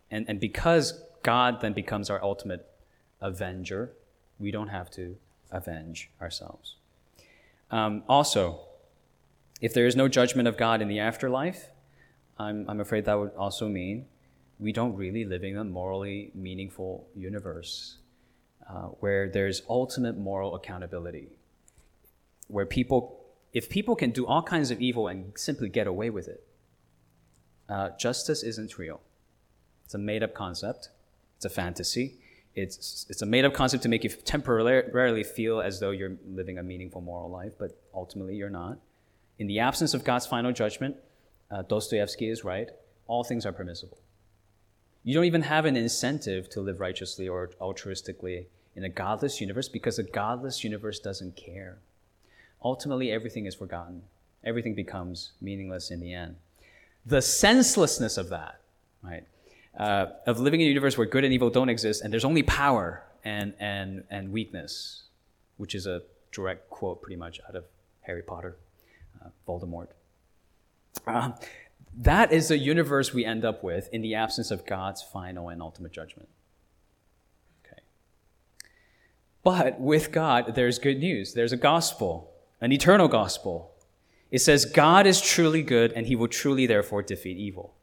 And, 0.09 0.25
and 0.29 0.39
because 0.39 1.03
God 1.23 1.59
then 1.59 1.73
becomes 1.73 2.09
our 2.09 2.23
ultimate 2.23 2.65
avenger, 3.19 3.91
we 4.39 4.51
don't 4.51 4.69
have 4.69 4.89
to 4.91 5.17
avenge 5.51 6.09
ourselves. 6.21 6.75
Um, 7.69 8.03
also, 8.07 8.61
if 9.59 9.73
there 9.73 9.87
is 9.87 9.95
no 9.95 10.07
judgment 10.07 10.47
of 10.47 10.55
God 10.55 10.81
in 10.81 10.87
the 10.87 10.99
afterlife, 10.99 11.69
I'm, 12.37 12.65
I'm 12.69 12.79
afraid 12.79 13.05
that 13.05 13.15
would 13.19 13.33
also 13.35 13.67
mean 13.67 14.05
we 14.59 14.71
don't 14.71 14.95
really 14.95 15.25
live 15.25 15.43
in 15.43 15.57
a 15.57 15.63
morally 15.63 16.31
meaningful 16.33 17.07
universe 17.15 17.97
uh, 18.69 18.87
where 18.99 19.29
there's 19.29 19.61
ultimate 19.69 20.17
moral 20.17 20.55
accountability. 20.55 21.37
Where 22.47 22.65
people, 22.65 23.16
if 23.57 23.69
people 23.69 23.95
can 23.95 24.11
do 24.11 24.23
all 24.27 24.43
kinds 24.43 24.69
of 24.69 24.79
evil 24.79 25.07
and 25.07 25.33
simply 25.35 25.67
get 25.67 25.87
away 25.87 26.11
with 26.11 26.27
it, 26.27 26.43
uh, 27.67 27.89
justice 27.97 28.43
isn't 28.43 28.77
real. 28.77 29.01
It's 29.83 29.95
a 29.95 29.97
made 29.97 30.21
up 30.21 30.35
concept, 30.35 30.89
it's 31.37 31.45
a 31.45 31.49
fantasy, 31.49 32.19
it's, 32.53 33.07
it's 33.09 33.23
a 33.23 33.25
made 33.25 33.45
up 33.45 33.55
concept 33.55 33.81
to 33.81 33.89
make 33.89 34.03
you 34.03 34.11
temporarily 34.11 35.23
feel 35.23 35.59
as 35.59 35.79
though 35.79 35.89
you're 35.89 36.17
living 36.27 36.59
a 36.59 36.63
meaningful 36.63 37.01
moral 37.01 37.31
life, 37.31 37.53
but 37.57 37.71
ultimately 37.95 38.35
you're 38.35 38.51
not. 38.51 38.77
In 39.39 39.47
the 39.47 39.57
absence 39.57 39.95
of 39.95 40.03
God's 40.03 40.27
final 40.27 40.51
judgment, 40.51 40.95
uh, 41.49 41.63
Dostoevsky 41.63 42.29
is 42.29 42.43
right, 42.43 42.69
all 43.07 43.23
things 43.23 43.43
are 43.43 43.53
permissible. 43.53 43.97
You 45.03 45.15
don't 45.15 45.25
even 45.25 45.41
have 45.41 45.65
an 45.65 45.75
incentive 45.75 46.47
to 46.51 46.61
live 46.61 46.79
righteously 46.79 47.27
or 47.27 47.49
altruistically 47.59 48.45
in 48.75 48.83
a 48.83 48.89
godless 48.89 49.41
universe 49.41 49.67
because 49.67 49.97
a 49.97 50.03
godless 50.03 50.63
universe 50.63 50.99
doesn't 50.99 51.35
care. 51.35 51.79
Ultimately, 52.71 53.11
everything 53.11 53.45
is 53.45 53.55
forgotten, 53.55 54.01
everything 54.43 54.75
becomes 54.75 55.31
meaningless 55.39 55.91
in 55.91 55.99
the 55.99 56.13
end. 56.13 56.35
The 57.05 57.21
senselessness 57.21 58.17
of 58.17 58.29
that, 58.29 58.59
right? 59.01 59.25
uh, 59.77 60.07
of 60.25 60.39
living 60.39 60.61
in 60.61 60.67
a 60.67 60.69
universe 60.69 60.97
where 60.97 61.07
good 61.07 61.23
and 61.23 61.33
evil 61.33 61.49
don't 61.49 61.69
exist, 61.69 62.01
and 62.01 62.11
there's 62.11 62.25
only 62.25 62.43
power 62.43 63.03
and, 63.23 63.53
and, 63.59 64.03
and 64.09 64.31
weakness, 64.31 65.03
which 65.57 65.75
is 65.75 65.85
a 65.85 66.01
direct 66.31 66.69
quote 66.69 67.01
pretty 67.01 67.15
much 67.15 67.39
out 67.47 67.55
of 67.55 67.65
Harry 68.01 68.23
Potter, 68.23 68.57
uh, 69.23 69.29
Voldemort. 69.47 69.87
Uh, 71.05 71.31
that 71.95 72.31
is 72.31 72.47
the 72.47 72.57
universe 72.57 73.13
we 73.13 73.23
end 73.23 73.45
up 73.45 73.63
with 73.63 73.89
in 73.93 74.01
the 74.01 74.15
absence 74.15 74.51
of 74.51 74.65
God's 74.65 75.01
final 75.01 75.49
and 75.49 75.61
ultimate 75.61 75.91
judgment. 75.91 76.29
Okay. 77.65 77.81
But 79.43 79.79
with 79.79 80.11
God, 80.11 80.55
there's 80.55 80.79
good 80.79 80.99
news. 80.99 81.33
There's 81.33 81.53
a 81.53 81.57
gospel, 81.57 82.31
an 82.61 82.71
eternal 82.71 83.07
gospel. 83.07 83.71
It 84.31 84.39
says, 84.39 84.65
God 84.65 85.07
is 85.07 85.21
truly 85.21 85.63
good, 85.63 85.91
and 85.93 86.07
he 86.07 86.15
will 86.15 86.27
truly, 86.27 86.65
therefore, 86.65 87.01
defeat 87.01 87.37
evil. 87.37 87.75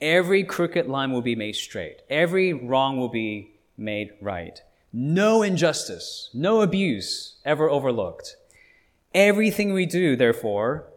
Every 0.00 0.42
crooked 0.42 0.88
line 0.88 1.12
will 1.12 1.22
be 1.22 1.36
made 1.36 1.54
straight. 1.54 2.02
Every 2.08 2.52
wrong 2.52 2.98
will 2.98 3.08
be 3.08 3.52
made 3.76 4.12
right. 4.20 4.60
No 4.92 5.42
injustice, 5.42 6.30
no 6.34 6.60
abuse 6.60 7.36
ever 7.44 7.70
overlooked. 7.70 8.36
Everything 9.14 9.72
we 9.72 9.86
do, 9.86 10.16
therefore, 10.16 10.88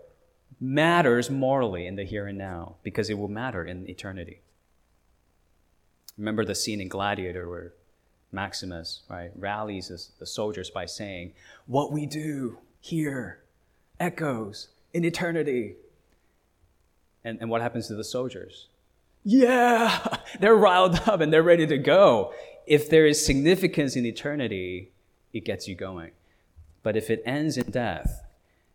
matters 0.59 1.29
morally 1.29 1.85
in 1.85 1.95
the 1.95 2.03
here 2.03 2.27
and 2.27 2.37
now 2.37 2.75
because 2.83 3.09
it 3.09 3.17
will 3.17 3.27
matter 3.27 3.63
in 3.63 3.89
eternity. 3.89 4.41
Remember 6.17 6.45
the 6.45 6.55
scene 6.55 6.79
in 6.79 6.87
Gladiator 6.87 7.49
where 7.49 7.73
Maximus, 8.31 9.03
right, 9.09 9.31
rallies 9.35 10.11
the 10.19 10.25
soldiers 10.25 10.69
by 10.69 10.85
saying, 10.85 11.33
What 11.67 11.91
we 11.91 12.05
do 12.05 12.57
here 12.85 13.39
echoes 13.99 14.69
in 14.93 15.03
eternity. 15.03 15.75
And, 17.23 17.39
and 17.41 17.49
what 17.49 17.61
happens 17.61 17.87
to 17.87 17.95
the 17.95 18.03
soldiers? 18.03 18.67
yeah, 19.25 20.17
they're 20.39 20.55
riled 20.55 20.95
up 21.07 21.19
and 21.19 21.33
they're 21.33 21.43
ready 21.43 21.67
to 21.67 21.77
go. 21.77 22.33
If 22.65 22.89
there 22.89 23.05
is 23.05 23.25
significance 23.25 23.95
in 23.95 24.05
eternity, 24.05 24.91
it 25.33 25.43
gets 25.43 25.67
you 25.67 25.75
going. 25.75 26.11
But 26.83 26.95
if 26.95 27.09
it 27.09 27.23
ends 27.25 27.57
in 27.57 27.71
death, 27.71 28.23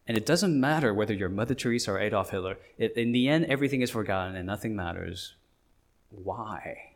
and 0.06 0.16
it 0.16 0.26
doesn't 0.26 0.60
matter 0.60 0.92
whether 0.92 1.14
you're 1.14 1.28
Mother 1.28 1.54
Teresa 1.54 1.92
or 1.92 2.00
Adolf 2.00 2.30
Hitler, 2.30 2.58
it, 2.76 2.96
in 2.96 3.12
the 3.12 3.28
end, 3.28 3.44
everything 3.44 3.80
is 3.80 3.90
forgotten 3.90 4.34
and 4.34 4.46
nothing 4.46 4.74
matters. 4.74 5.34
Why? 6.10 6.94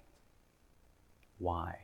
Why? 1.39 1.77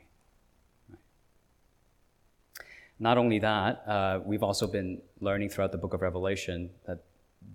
Not 3.01 3.17
only 3.17 3.39
that, 3.39 3.83
uh, 3.87 4.21
we've 4.27 4.43
also 4.43 4.67
been 4.67 5.01
learning 5.21 5.49
throughout 5.49 5.73
the 5.73 5.79
book 5.79 5.95
of 5.95 6.03
Revelation 6.03 6.69
that 6.87 7.03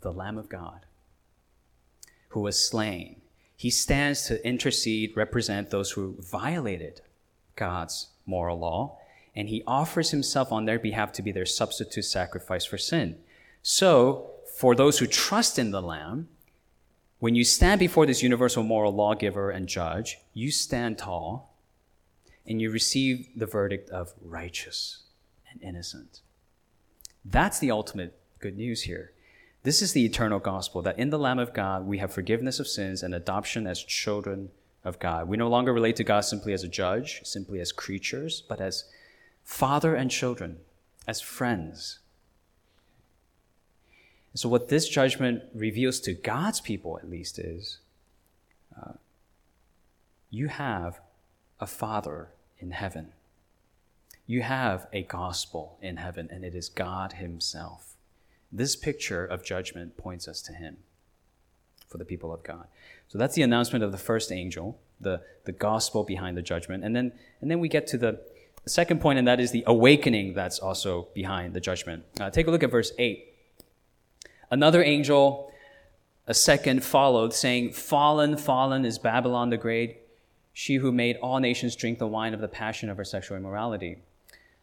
the 0.01 0.11
Lamb 0.11 0.39
of 0.39 0.49
God, 0.49 0.87
who 2.29 2.41
was 2.41 2.67
slain, 2.67 3.21
he 3.55 3.69
stands 3.69 4.23
to 4.23 4.45
intercede, 4.45 5.15
represent 5.15 5.69
those 5.69 5.91
who 5.91 6.17
violated 6.19 7.01
God's 7.55 8.09
moral 8.25 8.57
law, 8.57 8.97
and 9.35 9.47
he 9.47 9.63
offers 9.67 10.09
himself 10.09 10.51
on 10.51 10.65
their 10.65 10.79
behalf 10.79 11.11
to 11.13 11.21
be 11.21 11.31
their 11.31 11.45
substitute 11.45 12.05
sacrifice 12.05 12.65
for 12.65 12.79
sin. 12.79 13.19
So, 13.61 14.31
for 14.57 14.73
those 14.73 14.97
who 14.97 15.05
trust 15.05 15.59
in 15.59 15.69
the 15.69 15.81
Lamb, 15.81 16.27
when 17.19 17.35
you 17.35 17.43
stand 17.43 17.79
before 17.79 18.05
this 18.05 18.23
universal 18.23 18.63
moral 18.63 18.93
lawgiver 18.93 19.51
and 19.51 19.67
judge, 19.67 20.17
you 20.33 20.51
stand 20.51 20.97
tall 20.97 21.55
and 22.47 22.61
you 22.61 22.71
receive 22.71 23.27
the 23.35 23.45
verdict 23.45 23.89
of 23.89 24.13
righteous 24.21 25.04
and 25.55 25.75
innocent. 25.75 26.21
That's 27.23 27.59
the 27.59 27.71
ultimate 27.71 28.17
good 28.39 28.57
news 28.57 28.83
here. 28.83 29.11
This 29.63 29.81
is 29.81 29.93
the 29.93 30.05
eternal 30.05 30.39
gospel 30.39 30.83
that 30.83 30.99
in 30.99 31.09
the 31.09 31.17
Lamb 31.17 31.39
of 31.39 31.53
God 31.53 31.87
we 31.87 31.97
have 31.97 32.13
forgiveness 32.13 32.59
of 32.59 32.67
sins 32.67 33.01
and 33.01 33.15
adoption 33.15 33.65
as 33.65 33.83
children 33.83 34.51
of 34.83 34.99
God. 34.99 35.27
We 35.27 35.37
no 35.37 35.47
longer 35.47 35.73
relate 35.73 35.95
to 35.95 36.03
God 36.03 36.21
simply 36.21 36.53
as 36.53 36.63
a 36.63 36.67
judge, 36.67 37.21
simply 37.23 37.59
as 37.59 37.71
creatures, 37.71 38.43
but 38.47 38.61
as 38.61 38.83
father 39.43 39.95
and 39.95 40.11
children, 40.11 40.57
as 41.07 41.19
friends. 41.21 41.99
So, 44.35 44.49
what 44.49 44.67
this 44.67 44.89
judgment 44.89 45.43
reveals 45.53 45.99
to 46.01 46.13
God's 46.13 46.59
people, 46.59 46.99
at 47.01 47.09
least, 47.09 47.39
is 47.39 47.79
uh, 48.79 48.93
you 50.29 50.49
have 50.49 50.99
a 51.59 51.65
Father 51.65 52.29
in 52.59 52.71
heaven. 52.71 53.13
You 54.27 54.41
have 54.41 54.87
a 54.91 55.03
gospel 55.03 55.77
in 55.81 55.97
heaven, 55.97 56.29
and 56.31 56.43
it 56.43 56.55
is 56.55 56.69
God 56.69 57.13
Himself. 57.13 57.95
This 58.51 58.75
picture 58.75 59.25
of 59.25 59.43
judgment 59.43 59.97
points 59.97 60.27
us 60.27 60.41
to 60.43 60.53
Him 60.53 60.77
for 61.87 61.97
the 61.97 62.05
people 62.05 62.33
of 62.33 62.43
God. 62.43 62.67
So 63.07 63.17
that's 63.17 63.35
the 63.35 63.43
announcement 63.43 63.83
of 63.83 63.91
the 63.91 63.97
first 63.97 64.31
angel, 64.31 64.79
the, 64.99 65.21
the 65.43 65.51
gospel 65.51 66.03
behind 66.03 66.37
the 66.37 66.41
judgment. 66.41 66.83
And 66.83 66.95
then, 66.95 67.11
and 67.41 67.51
then 67.51 67.59
we 67.59 67.69
get 67.69 67.85
to 67.87 67.97
the, 67.97 68.19
second 68.67 68.99
point, 68.99 69.19
and 69.19 69.27
that 69.27 69.39
is 69.39 69.51
the 69.51 69.63
awakening 69.67 70.33
that's 70.33 70.59
also 70.59 71.07
behind 71.13 71.53
the 71.53 71.59
judgment. 71.59 72.03
Uh, 72.19 72.29
take 72.29 72.47
a 72.47 72.51
look 72.51 72.63
at 72.63 72.71
verse 72.71 72.91
8. 72.97 73.33
Another 74.51 74.83
angel, 74.83 75.51
a 76.27 76.33
second, 76.33 76.83
followed, 76.83 77.33
saying, 77.33 77.73
Fallen, 77.73 78.37
fallen 78.37 78.85
is 78.85 78.97
Babylon 78.97 79.49
the 79.49 79.57
Great, 79.57 79.99
she 80.53 80.75
who 80.75 80.91
made 80.91 81.17
all 81.17 81.39
nations 81.39 81.75
drink 81.75 81.99
the 81.99 82.07
wine 82.07 82.33
of 82.33 82.41
the 82.41 82.47
passion 82.47 82.89
of 82.89 82.97
her 82.97 83.03
sexual 83.03 83.37
immorality. 83.37 83.97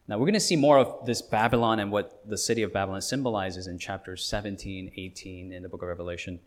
Now, 0.07 0.17
we're 0.17 0.25
going 0.25 0.33
to 0.33 0.39
see 0.41 0.57
more 0.57 0.79
of 0.79 1.05
this 1.05 1.21
Babylon 1.21 1.79
and 1.79 1.89
what 1.89 2.27
the 2.27 2.37
city 2.37 2.61
of 2.61 2.73
Babylon 2.73 3.01
symbolizes 3.01 3.67
in 3.67 3.79
chapters 3.79 4.25
17, 4.25 4.91
18 4.97 5.53
in 5.53 5.63
the 5.63 5.69
book 5.69 5.81
of 5.81 5.87
Revelation. 5.87 6.39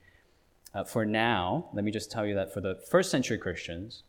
Uh, 0.75 0.85
for 0.85 1.07
now, 1.07 1.71
let 1.73 1.83
me 1.83 1.91
just 1.91 2.11
tell 2.11 2.27
you 2.27 2.35
that 2.35 2.53
for 2.53 2.61
the 2.61 2.75
first 2.91 3.11
century 3.11 3.39
Christians, 3.39 4.03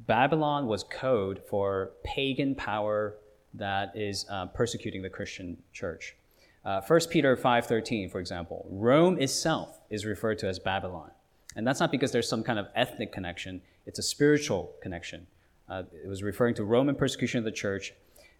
Babylon 0.00 0.66
was 0.66 0.84
code 0.84 1.40
for 1.48 1.92
pagan 2.04 2.54
power 2.54 3.16
that 3.54 3.92
is 3.96 4.26
uh, 4.28 4.44
persecuting 4.46 5.00
the 5.00 5.08
Christian 5.08 5.56
church. 5.72 6.14
Uh, 6.62 6.82
1 6.82 7.00
Peter 7.08 7.34
5.13, 7.34 8.10
for 8.10 8.20
example, 8.20 8.66
Rome 8.68 9.18
itself 9.18 9.80
is 9.88 10.04
referred 10.04 10.38
to 10.40 10.48
as 10.48 10.58
Babylon. 10.58 11.12
And 11.54 11.66
that's 11.66 11.80
not 11.80 11.90
because 11.90 12.12
there's 12.12 12.28
some 12.28 12.42
kind 12.42 12.58
of 12.58 12.66
ethnic 12.74 13.10
connection, 13.10 13.62
it's 13.86 13.98
a 13.98 14.02
spiritual 14.02 14.74
connection. 14.82 15.26
Uh, 15.66 15.84
it 16.04 16.08
was 16.08 16.22
referring 16.22 16.54
to 16.56 16.64
Roman 16.64 16.94
persecution 16.94 17.38
of 17.38 17.44
the 17.44 17.52
church 17.52 17.94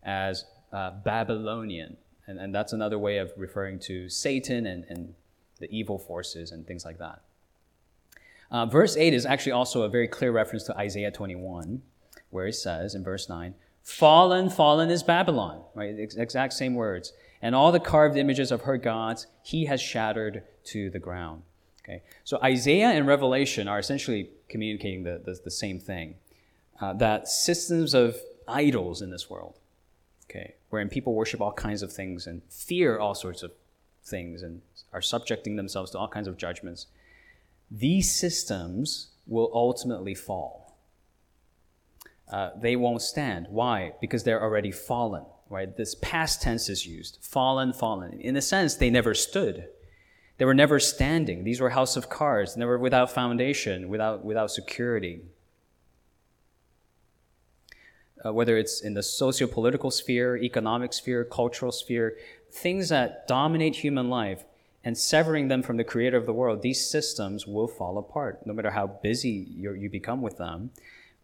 as 0.07 0.45
uh, 0.73 0.93
Babylonian. 1.05 1.99
And, 2.27 2.39
and 2.39 2.55
that's 2.55 2.73
another 2.73 2.99
way 2.99 3.19
of 3.19 3.33
referring 3.37 3.79
to 3.81 4.09
Satan 4.09 4.67
and, 4.67 4.85
and 4.89 5.15
the 5.59 5.69
evil 5.71 5.99
forces 5.99 6.51
and 6.51 6.67
things 6.67 6.85
like 6.85 6.99
that. 6.99 7.23
Uh, 8.51 8.65
verse 8.67 8.97
8 8.97 9.13
is 9.13 9.27
actually 9.27 9.53
also 9.53 9.83
a 9.83 9.89
very 9.89 10.09
clear 10.09 10.33
reference 10.33 10.65
to 10.65 10.77
Isaiah 10.77 11.11
21, 11.11 11.83
where 12.31 12.47
it 12.47 12.55
says 12.55 12.95
in 12.95 13.03
verse 13.03 13.29
9, 13.29 13.55
Fallen, 13.83 14.51
fallen 14.51 14.91
is 14.91 15.03
Babylon, 15.03 15.63
right? 15.75 15.95
Exact 15.97 16.53
same 16.53 16.75
words. 16.75 17.13
And 17.41 17.55
all 17.55 17.71
the 17.71 17.81
carved 17.81 18.17
images 18.17 18.51
of 18.51 18.63
her 18.63 18.77
gods 18.79 19.27
he 19.43 19.67
has 19.67 19.81
shattered 19.81 20.43
to 20.65 20.91
the 20.91 20.99
ground. 20.99 21.43
Okay? 21.85 22.03
So 22.25 22.41
Isaiah 22.43 22.89
and 22.89 23.07
Revelation 23.07 23.69
are 23.69 23.79
essentially 23.79 24.31
communicating 24.49 25.05
the, 25.05 25.21
the, 25.25 25.39
the 25.45 25.51
same 25.51 25.79
thing 25.79 26.17
uh, 26.81 26.95
that 26.95 27.29
systems 27.29 27.95
of 27.95 28.17
idols 28.49 29.03
in 29.03 29.11
this 29.11 29.31
world, 29.31 29.59
okay, 30.29 30.55
wherein 30.71 30.89
people 30.89 31.15
worship 31.15 31.41
all 31.41 31.53
kinds 31.53 31.83
of 31.83 31.93
things 31.93 32.27
and 32.27 32.43
fear 32.49 32.99
all 32.99 33.15
sorts 33.15 33.43
of 33.43 33.53
things 34.05 34.43
and 34.43 34.63
are 34.93 35.03
subjecting 35.03 35.57
themselves 35.57 35.91
to 35.91 35.99
all 35.99 36.09
kinds 36.09 36.29
of 36.29 36.37
judgments, 36.37 36.87
these 37.71 38.15
systems 38.19 39.09
will 39.27 39.51
ultimately 39.53 40.15
fall. 40.15 40.79
Uh, 42.31 42.51
they 42.61 42.77
won't 42.77 43.03
stand. 43.03 43.47
Why? 43.51 43.93
Because 44.01 44.25
they're 44.25 44.43
already 44.43 44.73
fallen, 44.73 45.25
right? 45.49 45.77
This 45.77 45.95
past 45.97 46.43
tense 46.43 46.69
is 46.69 46.87
used. 46.87 47.19
Fallen, 47.21 47.73
fallen. 47.73 48.21
In 48.21 48.37
a 48.37 48.43
sense, 48.43 48.75
they 48.75 48.91
never 48.91 49.15
stood. 49.15 49.69
They 50.39 50.45
were 50.45 50.55
never 50.55 50.81
standing. 50.81 51.45
These 51.45 51.61
were 51.61 51.71
house 51.71 51.97
of 51.97 52.11
cards, 52.11 52.57
never 52.57 52.79
without 52.79 53.11
foundation, 53.11 53.89
without, 53.89 54.25
without 54.25 54.51
security. 54.51 55.21
Uh, 58.25 58.33
whether 58.33 58.57
it's 58.57 58.81
in 58.81 58.95
the 58.95 59.03
socio 59.03 59.47
political 59.47 59.91
sphere, 59.91 60.37
economic 60.37 60.93
sphere, 60.93 61.25
cultural 61.25 61.71
sphere, 61.71 62.17
things 62.51 62.89
that 62.89 63.29
dominate 63.29 63.77
human 63.77 64.09
life 64.09 64.45
and 64.83 64.97
severing 64.97 65.49
them 65.49 65.63
from 65.63 65.77
the 65.77 65.85
creator 65.85 66.17
of 66.17 66.27
the 66.27 66.33
world, 66.33 66.63
these 66.63 66.89
systems 66.89 67.47
will 67.47 67.69
fall 67.69 67.99
apart. 67.99 68.47
No 68.47 68.53
matter 68.53 68.71
how 68.71 68.87
busy 68.87 69.49
you 69.57 69.91
become 69.91 70.23
with 70.23 70.39
them, 70.39 70.71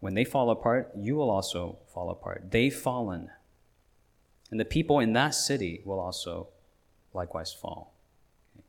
when 0.01 0.13
they 0.13 0.25
fall 0.25 0.49
apart, 0.49 0.91
you 0.97 1.15
will 1.15 1.29
also 1.29 1.77
fall 1.93 2.09
apart. 2.09 2.51
They've 2.51 2.75
fallen. 2.75 3.29
And 4.51 4.59
the 4.59 4.65
people 4.65 4.99
in 4.99 5.13
that 5.13 5.33
city 5.33 5.81
will 5.85 5.99
also 5.99 6.49
likewise 7.13 7.53
fall. 7.53 7.93
Okay. 8.57 8.65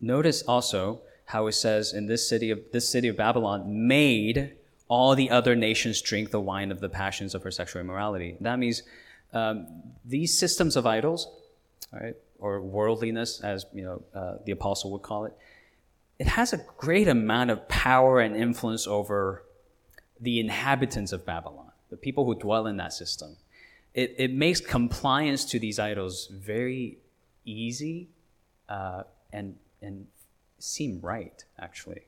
Notice 0.00 0.42
also 0.42 1.02
how 1.26 1.46
it 1.46 1.52
says 1.52 1.92
in 1.92 2.06
this 2.06 2.26
city 2.28 2.50
of 2.50 2.60
this 2.72 2.88
city 2.88 3.08
of 3.08 3.16
Babylon 3.16 3.86
made 3.86 4.54
all 4.94 5.16
the 5.16 5.28
other 5.38 5.56
nations 5.56 6.00
drink 6.00 6.30
the 6.30 6.40
wine 6.40 6.70
of 6.70 6.78
the 6.78 6.88
passions 6.88 7.34
of 7.34 7.42
her 7.42 7.50
sexual 7.50 7.80
immorality. 7.80 8.36
That 8.40 8.60
means 8.60 8.84
um, 9.32 9.66
these 10.04 10.38
systems 10.38 10.76
of 10.76 10.86
idols, 10.86 11.20
right, 11.92 12.14
or 12.38 12.60
worldliness, 12.60 13.40
as 13.40 13.66
you 13.74 13.82
know, 13.82 14.02
uh, 14.14 14.34
the 14.46 14.52
apostle 14.52 14.92
would 14.92 15.02
call 15.02 15.24
it, 15.24 15.34
it 16.20 16.28
has 16.28 16.52
a 16.52 16.60
great 16.78 17.08
amount 17.08 17.50
of 17.50 17.66
power 17.68 18.20
and 18.20 18.36
influence 18.36 18.86
over 18.86 19.42
the 20.20 20.38
inhabitants 20.38 21.10
of 21.10 21.26
Babylon, 21.26 21.72
the 21.90 21.96
people 21.96 22.24
who 22.24 22.36
dwell 22.36 22.68
in 22.68 22.76
that 22.76 22.92
system. 22.92 23.36
It, 23.94 24.14
it 24.16 24.32
makes 24.32 24.60
compliance 24.60 25.44
to 25.46 25.58
these 25.58 25.80
idols 25.80 26.28
very 26.32 26.98
easy 27.44 28.10
uh, 28.68 29.02
and, 29.32 29.56
and 29.82 30.06
seem 30.60 31.00
right, 31.00 31.42
actually. 31.58 32.02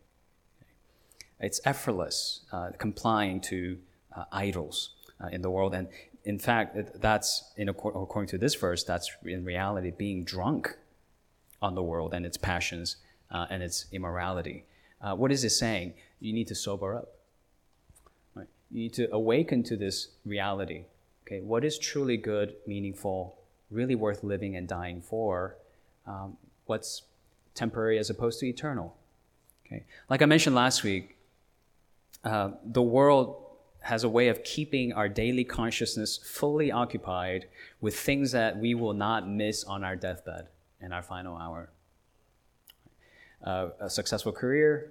It's 1.41 1.61
effortless 1.65 2.41
uh, 2.53 2.71
complying 2.79 3.41
to 3.43 3.79
uh, 4.17 4.25
idols 4.33 4.91
uh, 5.23 5.29
in 5.29 5.43
the 5.43 5.51
world. 5.51 5.75
And 5.75 5.89
in 6.25 6.39
fact, 6.39 7.01
that's 7.01 7.53
in, 7.57 7.69
according 7.69 8.29
to 8.29 8.39
this 8.39 8.55
verse, 8.55 8.83
that's 8.85 9.11
in 9.25 9.45
reality 9.45 9.93
being 9.97 10.25
drunk 10.25 10.77
on 11.63 11.75
the 11.75 11.83
world 11.83 12.15
and 12.15 12.27
its 12.27 12.37
passions 12.37 12.97
uh, 13.31 13.47
and 13.51 13.63
its 13.63 13.87
immorality. 13.93 14.65
Uh, 15.01 15.15
what 15.15 15.31
is 15.31 15.45
it 15.45 15.51
saying? 15.51 15.95
You 16.21 16.33
need 16.33 16.49
to 16.49 16.55
sober 16.55 16.97
up. 16.97 17.09
Right? 18.35 18.49
You 18.71 18.83
need 18.83 18.95
to 18.95 19.13
awaken 19.13 19.63
to 19.65 19.77
this 19.77 20.09
reality. 20.25 20.85
Okay, 21.27 21.41
what 21.41 21.65
is 21.65 21.79
truly 21.79 22.17
good, 22.17 22.55
meaningful, 22.67 23.37
really 23.71 23.95
worth 23.95 24.23
living 24.23 24.57
and 24.57 24.69
dying 24.69 25.03
for? 25.03 25.57
Um, 26.07 26.37
what's 26.67 27.03
temporary 27.55 27.99
as 27.99 28.11
opposed 28.11 28.39
to 28.41 28.47
eternal? 28.47 28.97
Okay, 29.67 29.85
like 30.09 30.23
I 30.23 30.27
mentioned 30.27 30.55
last 30.55 30.85
week, 30.85 31.16
uh, 32.27 32.51
the 32.65 32.83
world 32.83 33.43
has 33.81 34.03
a 34.03 34.09
way 34.09 34.27
of 34.27 34.43
keeping 34.43 34.93
our 34.93 35.09
daily 35.09 35.45
consciousness 35.45 36.17
fully 36.17 36.73
occupied 36.73 37.47
with 37.81 37.97
things 37.97 38.33
that 38.33 38.59
we 38.59 38.75
will 38.75 38.95
not 38.95 39.29
miss 39.29 39.63
on 39.63 39.85
our 39.85 39.95
deathbed 39.95 40.49
in 40.81 40.93
our 40.93 41.03
final 41.03 41.37
hour. 41.37 41.71
Uh, 43.45 43.69
a 43.79 43.89
successful 43.89 44.33
career, 44.33 44.91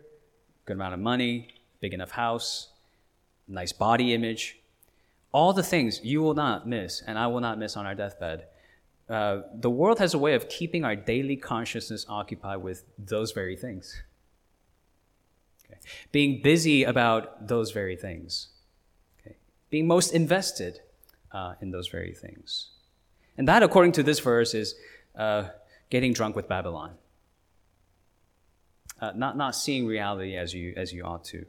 good 0.66 0.78
amount 0.78 0.94
of 0.94 1.00
money, 1.02 1.50
big 1.82 1.94
enough 1.94 2.12
house, 2.12 2.70
nice 3.50 3.74
body 3.74 4.14
image, 4.14 4.58
all 5.34 5.52
the 5.52 5.64
things 5.64 6.00
you 6.02 6.22
will 6.22 6.34
not 6.34 6.66
miss 6.66 7.04
and 7.06 7.20
I 7.20 7.28
will 7.28 7.42
not 7.42 7.60
miss 7.60 7.76
on 7.76 7.86
our 7.86 7.96
deathbed. 7.96 8.46
Uh, 9.10 9.42
the 9.54 9.70
world 9.70 10.00
has 10.00 10.14
a 10.14 10.18
way 10.18 10.36
of 10.36 10.48
keeping 10.48 10.86
our 10.86 10.96
daily 10.96 11.36
consciousness 11.36 12.06
occupied 12.08 12.64
with 12.64 12.86
those 12.98 13.34
very 13.34 13.58
things. 13.58 14.02
Okay. 15.66 15.80
Being 16.12 16.42
busy 16.42 16.84
about 16.84 17.48
those 17.48 17.72
very 17.72 17.96
things 17.96 18.50
being 19.76 19.88
most 19.88 20.14
invested 20.14 20.80
uh, 21.34 21.56
in 21.62 21.72
those 21.72 21.90
very 21.90 22.14
things. 22.14 22.70
And 23.38 23.46
that, 23.50 23.62
according 23.62 23.92
to 23.94 24.04
this 24.04 24.20
verse, 24.20 24.54
is 24.54 24.76
uh, 25.18 25.50
getting 25.90 26.14
drunk 26.14 26.34
with 26.34 26.48
Babylon. 26.48 26.92
Uh, 29.02 29.12
not, 29.16 29.36
not 29.36 29.54
seeing 29.54 29.86
reality 29.86 30.38
as 30.38 30.54
you, 30.54 30.74
as 30.78 30.94
you 30.94 31.04
ought 31.04 31.26
to. 31.26 31.46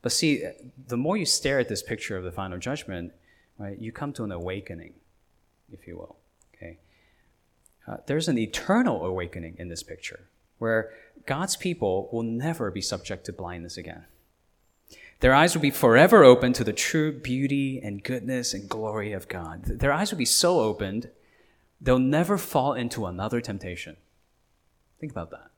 But 0.00 0.12
see, 0.12 0.44
the 0.86 0.96
more 0.96 1.18
you 1.18 1.26
stare 1.26 1.58
at 1.58 1.68
this 1.68 1.82
picture 1.82 2.16
of 2.16 2.24
the 2.24 2.32
final 2.32 2.56
judgment, 2.56 3.12
right, 3.58 3.78
you 3.78 3.92
come 3.92 4.14
to 4.14 4.24
an 4.24 4.32
awakening, 4.32 4.94
if 5.70 5.86
you 5.86 5.96
will. 5.96 6.16
Okay? 6.54 6.78
Uh, 7.86 7.98
there's 8.06 8.28
an 8.28 8.38
eternal 8.38 9.04
awakening 9.04 9.56
in 9.58 9.68
this 9.68 9.82
picture 9.82 10.30
where 10.58 10.90
God's 11.26 11.56
people 11.56 12.08
will 12.12 12.22
never 12.22 12.70
be 12.70 12.80
subject 12.80 13.26
to 13.26 13.32
blindness 13.32 13.76
again. 13.76 14.04
Their 15.20 15.34
eyes 15.34 15.54
will 15.54 15.62
be 15.62 15.70
forever 15.70 16.22
open 16.22 16.52
to 16.54 16.64
the 16.64 16.72
true 16.72 17.12
beauty 17.12 17.80
and 17.82 18.04
goodness 18.04 18.54
and 18.54 18.68
glory 18.68 19.12
of 19.12 19.28
God. 19.28 19.64
Their 19.64 19.92
eyes 19.92 20.10
will 20.10 20.18
be 20.18 20.24
so 20.24 20.60
opened, 20.60 21.10
they'll 21.80 21.98
never 21.98 22.38
fall 22.38 22.72
into 22.72 23.06
another 23.06 23.40
temptation. 23.40 23.96
Think 25.00 25.12
about 25.12 25.30
that. 25.30 25.50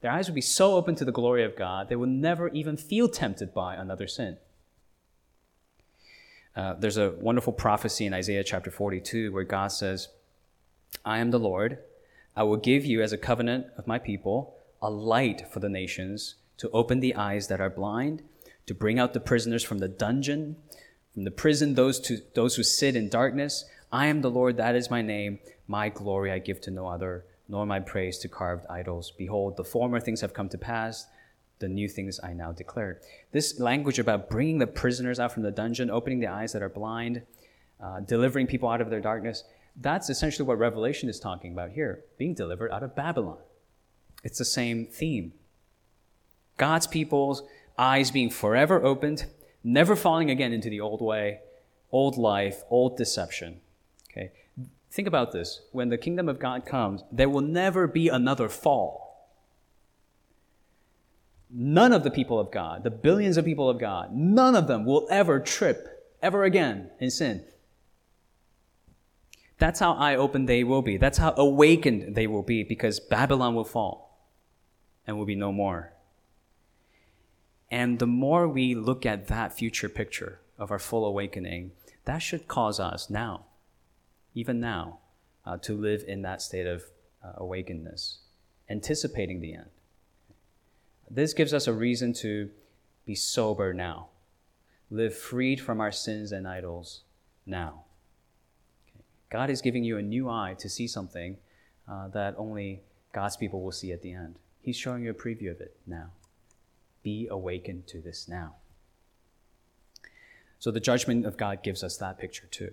Their 0.00 0.12
eyes 0.12 0.28
will 0.28 0.34
be 0.34 0.40
so 0.40 0.74
open 0.74 0.94
to 0.96 1.04
the 1.04 1.12
glory 1.12 1.44
of 1.44 1.56
God, 1.56 1.88
they 1.88 1.96
will 1.96 2.06
never 2.06 2.48
even 2.48 2.76
feel 2.76 3.08
tempted 3.08 3.52
by 3.52 3.74
another 3.74 4.06
sin. 4.06 4.38
Uh, 6.54 6.74
there's 6.74 6.96
a 6.96 7.10
wonderful 7.20 7.52
prophecy 7.52 8.06
in 8.06 8.14
Isaiah 8.14 8.42
chapter 8.42 8.70
42 8.70 9.32
where 9.32 9.44
God 9.44 9.68
says, 9.68 10.08
I 11.04 11.18
am 11.18 11.30
the 11.30 11.38
Lord, 11.38 11.78
I 12.38 12.44
will 12.44 12.56
give 12.56 12.84
you 12.84 13.02
as 13.02 13.12
a 13.12 13.18
covenant 13.18 13.66
of 13.76 13.88
my 13.88 13.98
people 13.98 14.54
a 14.80 14.88
light 14.88 15.52
for 15.52 15.58
the 15.58 15.68
nations 15.68 16.36
to 16.58 16.70
open 16.70 17.00
the 17.00 17.16
eyes 17.16 17.48
that 17.48 17.60
are 17.60 17.68
blind, 17.68 18.22
to 18.66 18.74
bring 18.74 18.96
out 18.96 19.12
the 19.12 19.18
prisoners 19.18 19.64
from 19.64 19.78
the 19.78 19.88
dungeon, 19.88 20.54
from 21.12 21.24
the 21.24 21.32
prison, 21.32 21.74
those, 21.74 21.98
to, 21.98 22.18
those 22.36 22.54
who 22.54 22.62
sit 22.62 22.94
in 22.94 23.08
darkness. 23.08 23.64
I 23.90 24.06
am 24.06 24.20
the 24.20 24.30
Lord, 24.30 24.56
that 24.56 24.76
is 24.76 24.88
my 24.88 25.02
name. 25.02 25.40
My 25.66 25.88
glory 25.88 26.30
I 26.30 26.38
give 26.38 26.60
to 26.60 26.70
no 26.70 26.86
other, 26.86 27.24
nor 27.48 27.66
my 27.66 27.80
praise 27.80 28.18
to 28.18 28.28
carved 28.28 28.66
idols. 28.70 29.12
Behold, 29.18 29.56
the 29.56 29.64
former 29.64 29.98
things 29.98 30.20
have 30.20 30.32
come 30.32 30.48
to 30.50 30.58
pass, 30.58 31.08
the 31.58 31.66
new 31.66 31.88
things 31.88 32.20
I 32.22 32.34
now 32.34 32.52
declare. 32.52 33.00
This 33.32 33.58
language 33.58 33.98
about 33.98 34.30
bringing 34.30 34.58
the 34.58 34.68
prisoners 34.68 35.18
out 35.18 35.32
from 35.32 35.42
the 35.42 35.50
dungeon, 35.50 35.90
opening 35.90 36.20
the 36.20 36.28
eyes 36.28 36.52
that 36.52 36.62
are 36.62 36.68
blind, 36.68 37.22
uh, 37.82 37.98
delivering 37.98 38.46
people 38.46 38.68
out 38.68 38.80
of 38.80 38.90
their 38.90 39.00
darkness, 39.00 39.42
that's 39.80 40.10
essentially 40.10 40.46
what 40.46 40.58
Revelation 40.58 41.08
is 41.08 41.20
talking 41.20 41.52
about 41.52 41.70
here 41.70 42.04
being 42.18 42.34
delivered 42.34 42.72
out 42.72 42.82
of 42.82 42.96
Babylon. 42.96 43.38
It's 44.24 44.38
the 44.38 44.44
same 44.44 44.86
theme. 44.86 45.32
God's 46.56 46.86
people's 46.86 47.42
eyes 47.78 48.10
being 48.10 48.30
forever 48.30 48.84
opened, 48.84 49.26
never 49.62 49.94
falling 49.94 50.30
again 50.30 50.52
into 50.52 50.68
the 50.68 50.80
old 50.80 51.00
way, 51.00 51.40
old 51.92 52.16
life, 52.16 52.62
old 52.68 52.96
deception. 52.96 53.60
Okay? 54.10 54.32
Think 54.90 55.06
about 55.06 55.30
this. 55.30 55.60
When 55.70 55.88
the 55.88 55.98
kingdom 55.98 56.28
of 56.28 56.40
God 56.40 56.66
comes, 56.66 57.04
there 57.12 57.28
will 57.28 57.42
never 57.42 57.86
be 57.86 58.08
another 58.08 58.48
fall. 58.48 59.30
None 61.50 61.92
of 61.92 62.02
the 62.02 62.10
people 62.10 62.38
of 62.38 62.50
God, 62.50 62.82
the 62.82 62.90
billions 62.90 63.36
of 63.36 63.44
people 63.44 63.70
of 63.70 63.78
God, 63.78 64.14
none 64.14 64.56
of 64.56 64.66
them 64.66 64.84
will 64.84 65.06
ever 65.10 65.38
trip 65.38 65.94
ever 66.20 66.44
again 66.44 66.90
in 66.98 67.10
sin. 67.10 67.44
That's 69.58 69.80
how 69.80 69.92
eye 69.94 70.14
open 70.14 70.46
they 70.46 70.62
will 70.62 70.82
be. 70.82 70.96
That's 70.96 71.18
how 71.18 71.34
awakened 71.36 72.14
they 72.14 72.26
will 72.26 72.42
be 72.42 72.62
because 72.62 73.00
Babylon 73.00 73.54
will 73.54 73.64
fall 73.64 74.30
and 75.06 75.18
will 75.18 75.26
be 75.26 75.34
no 75.34 75.52
more. 75.52 75.92
And 77.70 77.98
the 77.98 78.06
more 78.06 78.48
we 78.48 78.74
look 78.74 79.04
at 79.04 79.26
that 79.26 79.52
future 79.52 79.88
picture 79.88 80.40
of 80.58 80.70
our 80.70 80.78
full 80.78 81.04
awakening, 81.04 81.72
that 82.04 82.18
should 82.18 82.48
cause 82.48 82.80
us 82.80 83.10
now, 83.10 83.46
even 84.34 84.60
now, 84.60 85.00
uh, 85.44 85.56
to 85.58 85.74
live 85.74 86.04
in 86.06 86.22
that 86.22 86.40
state 86.40 86.66
of 86.66 86.84
uh, 87.22 87.32
awakenedness, 87.40 88.18
anticipating 88.70 89.40
the 89.40 89.54
end. 89.54 89.70
This 91.10 91.34
gives 91.34 91.52
us 91.52 91.66
a 91.66 91.72
reason 91.72 92.12
to 92.14 92.50
be 93.04 93.14
sober 93.14 93.72
now, 93.72 94.08
live 94.90 95.16
freed 95.16 95.60
from 95.60 95.80
our 95.80 95.92
sins 95.92 96.32
and 96.32 96.46
idols 96.46 97.02
now. 97.44 97.84
God 99.30 99.50
is 99.50 99.60
giving 99.60 99.84
you 99.84 99.98
a 99.98 100.02
new 100.02 100.28
eye 100.28 100.54
to 100.58 100.68
see 100.68 100.86
something 100.86 101.36
uh, 101.88 102.08
that 102.08 102.34
only 102.38 102.82
God's 103.12 103.36
people 103.36 103.62
will 103.62 103.72
see 103.72 103.92
at 103.92 104.02
the 104.02 104.12
end. 104.12 104.36
He's 104.60 104.76
showing 104.76 105.04
you 105.04 105.10
a 105.10 105.14
preview 105.14 105.50
of 105.50 105.60
it 105.60 105.76
now. 105.86 106.10
Be 107.02 107.28
awakened 107.30 107.86
to 107.88 108.00
this 108.00 108.28
now. 108.28 108.56
So 110.58 110.70
the 110.70 110.80
judgment 110.80 111.24
of 111.24 111.36
God 111.36 111.62
gives 111.62 111.84
us 111.84 111.96
that 111.98 112.18
picture 112.18 112.46
too. 112.50 112.72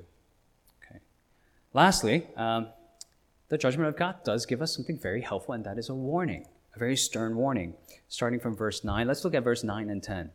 Okay. 0.81 0.99
Lastly, 1.73 2.27
um, 2.35 2.67
the 3.49 3.57
judgment 3.57 3.87
of 3.87 3.95
God 3.95 4.23
does 4.23 4.45
give 4.45 4.61
us 4.61 4.75
something 4.75 4.97
very 4.97 5.21
helpful, 5.21 5.53
and 5.53 5.63
that 5.65 5.77
is 5.77 5.89
a 5.89 5.93
warning, 5.93 6.47
a 6.75 6.79
very 6.79 6.95
stern 6.95 7.35
warning. 7.35 7.75
Starting 8.07 8.39
from 8.39 8.55
verse 8.55 8.83
9, 8.83 9.07
let's 9.07 9.23
look 9.23 9.35
at 9.35 9.43
verse 9.43 9.63
9 9.63 9.89
and 9.89 10.01
10. 10.01 10.31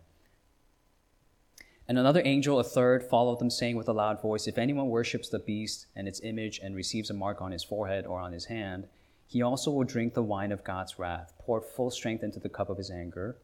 And 1.90 1.98
another 1.98 2.22
angel, 2.24 2.60
a 2.60 2.62
third, 2.62 3.02
followed 3.02 3.40
them, 3.40 3.50
saying 3.50 3.74
with 3.74 3.88
a 3.88 3.92
loud 3.92 4.22
voice 4.22 4.46
If 4.46 4.58
anyone 4.58 4.90
worships 4.90 5.28
the 5.28 5.40
beast 5.40 5.88
and 5.96 6.06
its 6.06 6.20
image 6.22 6.60
and 6.62 6.76
receives 6.76 7.10
a 7.10 7.14
mark 7.14 7.42
on 7.42 7.50
his 7.50 7.64
forehead 7.64 8.06
or 8.06 8.20
on 8.20 8.32
his 8.32 8.44
hand, 8.44 8.86
he 9.26 9.42
also 9.42 9.72
will 9.72 9.82
drink 9.82 10.14
the 10.14 10.22
wine 10.22 10.52
of 10.52 10.62
God's 10.62 11.00
wrath, 11.00 11.32
poured 11.40 11.64
full 11.64 11.90
strength 11.90 12.22
into 12.22 12.38
the 12.38 12.48
cup 12.48 12.70
of 12.70 12.78
his 12.78 12.92
anger 12.92 13.36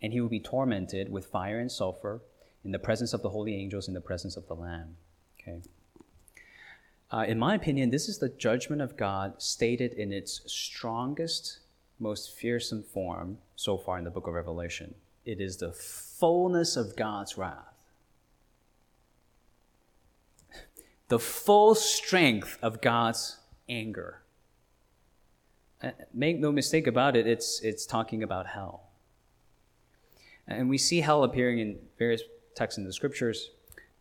and 0.00 0.12
he 0.12 0.20
will 0.20 0.28
be 0.28 0.38
tormented 0.38 1.10
with 1.10 1.26
fire 1.26 1.58
and 1.58 1.72
sulfur 1.72 2.20
in 2.64 2.70
the 2.70 2.78
presence 2.78 3.12
of 3.12 3.22
the 3.22 3.30
holy 3.30 3.56
angels, 3.56 3.88
in 3.88 3.94
the 3.94 4.00
presence 4.00 4.36
of 4.36 4.46
the 4.46 4.54
Lamb. 4.54 4.96
Okay. 5.40 5.60
Uh, 7.10 7.24
in 7.26 7.36
my 7.36 7.56
opinion, 7.56 7.90
this 7.90 8.08
is 8.08 8.18
the 8.18 8.28
judgment 8.28 8.82
of 8.82 8.96
God 8.96 9.42
stated 9.42 9.92
in 9.94 10.12
its 10.12 10.42
strongest, 10.46 11.58
most 11.98 12.32
fearsome 12.36 12.84
form 12.84 13.38
so 13.56 13.76
far 13.76 13.98
in 13.98 14.04
the 14.04 14.10
book 14.10 14.26
of 14.26 14.34
Revelation. 14.34 14.94
It 15.24 15.40
is 15.40 15.56
the 15.56 15.72
fullness 15.72 16.76
of 16.76 16.94
God's 16.94 17.36
wrath. 17.36 17.74
The 21.08 21.18
full 21.18 21.74
strength 21.74 22.58
of 22.62 22.80
God's 22.80 23.38
anger. 23.68 24.22
Uh, 25.82 25.90
make 26.12 26.38
no 26.38 26.52
mistake 26.52 26.86
about 26.86 27.16
it, 27.16 27.26
it's, 27.26 27.60
it's 27.60 27.86
talking 27.86 28.22
about 28.22 28.48
hell. 28.48 28.88
And 30.46 30.68
we 30.68 30.78
see 30.78 31.00
hell 31.00 31.24
appearing 31.24 31.58
in 31.58 31.78
various 31.98 32.22
texts 32.54 32.78
in 32.78 32.84
the 32.84 32.92
scriptures. 32.92 33.50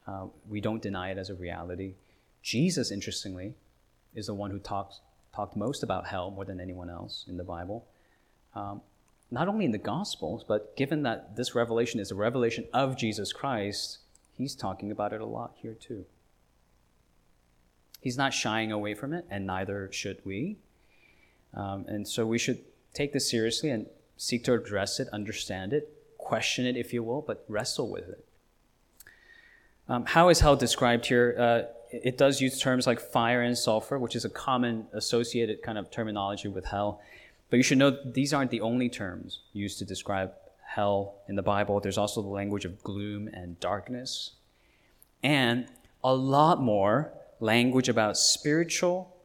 Uh, 0.08 0.28
we 0.50 0.62
don't 0.62 0.82
deny 0.82 1.12
it 1.12 1.18
as 1.18 1.30
a 1.30 1.36
reality. 1.36 1.94
Jesus, 2.42 2.92
interestingly, 2.92 3.54
is 4.16 4.28
the 4.28 4.34
one 4.34 4.52
who 4.52 4.60
talks, 4.60 5.02
talked 5.36 5.56
most 5.56 5.84
about 5.84 6.08
hell 6.08 6.32
more 6.32 6.46
than 6.46 6.60
anyone 6.60 6.90
else 6.90 7.26
in 7.28 7.38
the 7.38 7.44
Bible. 7.44 7.86
Um, 8.56 8.82
not 9.30 9.48
only 9.48 9.66
in 9.66 9.72
the 9.72 9.78
Gospels, 9.78 10.46
but 10.48 10.76
given 10.78 11.04
that 11.04 11.36
this 11.36 11.54
revelation 11.54 12.00
is 12.00 12.12
a 12.12 12.16
revelation 12.16 12.66
of 12.74 12.98
Jesus 12.98 13.34
Christ, 13.34 14.00
he's 14.32 14.56
talking 14.56 14.90
about 14.90 15.14
it 15.14 15.22
a 15.22 15.26
lot 15.26 15.52
here 15.62 15.74
too. 15.74 16.06
He's 18.00 18.18
not 18.18 18.34
shying 18.34 18.72
away 18.72 18.94
from 18.94 19.14
it, 19.14 19.26
and 19.30 19.46
neither 19.46 19.92
should 19.92 20.20
we. 20.24 20.58
Um, 21.54 21.86
and 21.88 22.08
so 22.08 22.26
we 22.26 22.38
should 22.38 22.60
take 22.94 23.14
this 23.14 23.30
seriously 23.30 23.70
and 23.70 23.88
seek 24.18 24.44
to 24.46 24.54
address 24.54 25.00
it, 25.00 25.08
understand 25.14 25.74
it, 25.74 25.94
question 26.18 26.66
it, 26.66 26.78
if 26.78 26.94
you 26.94 27.04
will, 27.04 27.22
but 27.22 27.44
wrestle 27.48 27.90
with 27.90 28.10
it. 28.10 28.26
Um, 29.90 30.06
how 30.06 30.30
is 30.30 30.42
hell 30.42 30.56
described 30.56 31.06
here? 31.06 31.36
Uh, 31.38 31.62
it 31.92 32.18
does 32.18 32.42
use 32.42 32.60
terms 32.60 32.86
like 32.86 33.00
fire 33.00 33.42
and 33.42 33.58
sulfur, 33.58 33.98
which 33.98 34.16
is 34.16 34.26
a 34.26 34.30
common 34.30 34.88
associated 34.94 35.62
kind 35.62 35.78
of 35.78 35.90
terminology 35.90 36.50
with 36.50 36.66
hell. 36.66 37.02
But 37.50 37.58
you 37.58 37.64
should 37.64 37.78
know 37.78 37.98
these 38.04 38.34
aren't 38.34 38.52
the 38.52 38.62
only 38.62 38.90
terms 38.90 39.40
used 39.54 39.80
to 39.80 39.86
describe 39.86 40.34
hell 40.66 41.16
in 41.30 41.36
the 41.36 41.42
Bible. 41.42 41.80
There's 41.80 41.98
also 41.98 42.22
the 42.22 42.28
language 42.28 42.66
of 42.66 42.84
gloom 42.84 43.30
and 43.32 43.58
darkness, 43.60 44.32
and 45.24 45.68
a 46.04 46.14
lot 46.14 46.62
more 46.62 47.14
language 47.40 47.90
about 47.90 48.18
spiritual 48.18 49.16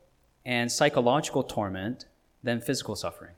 and 0.45 0.71
psychological 0.71 1.43
torment 1.43 2.07
than 2.43 2.61
physical 2.61 2.97
suffering. 2.97 3.35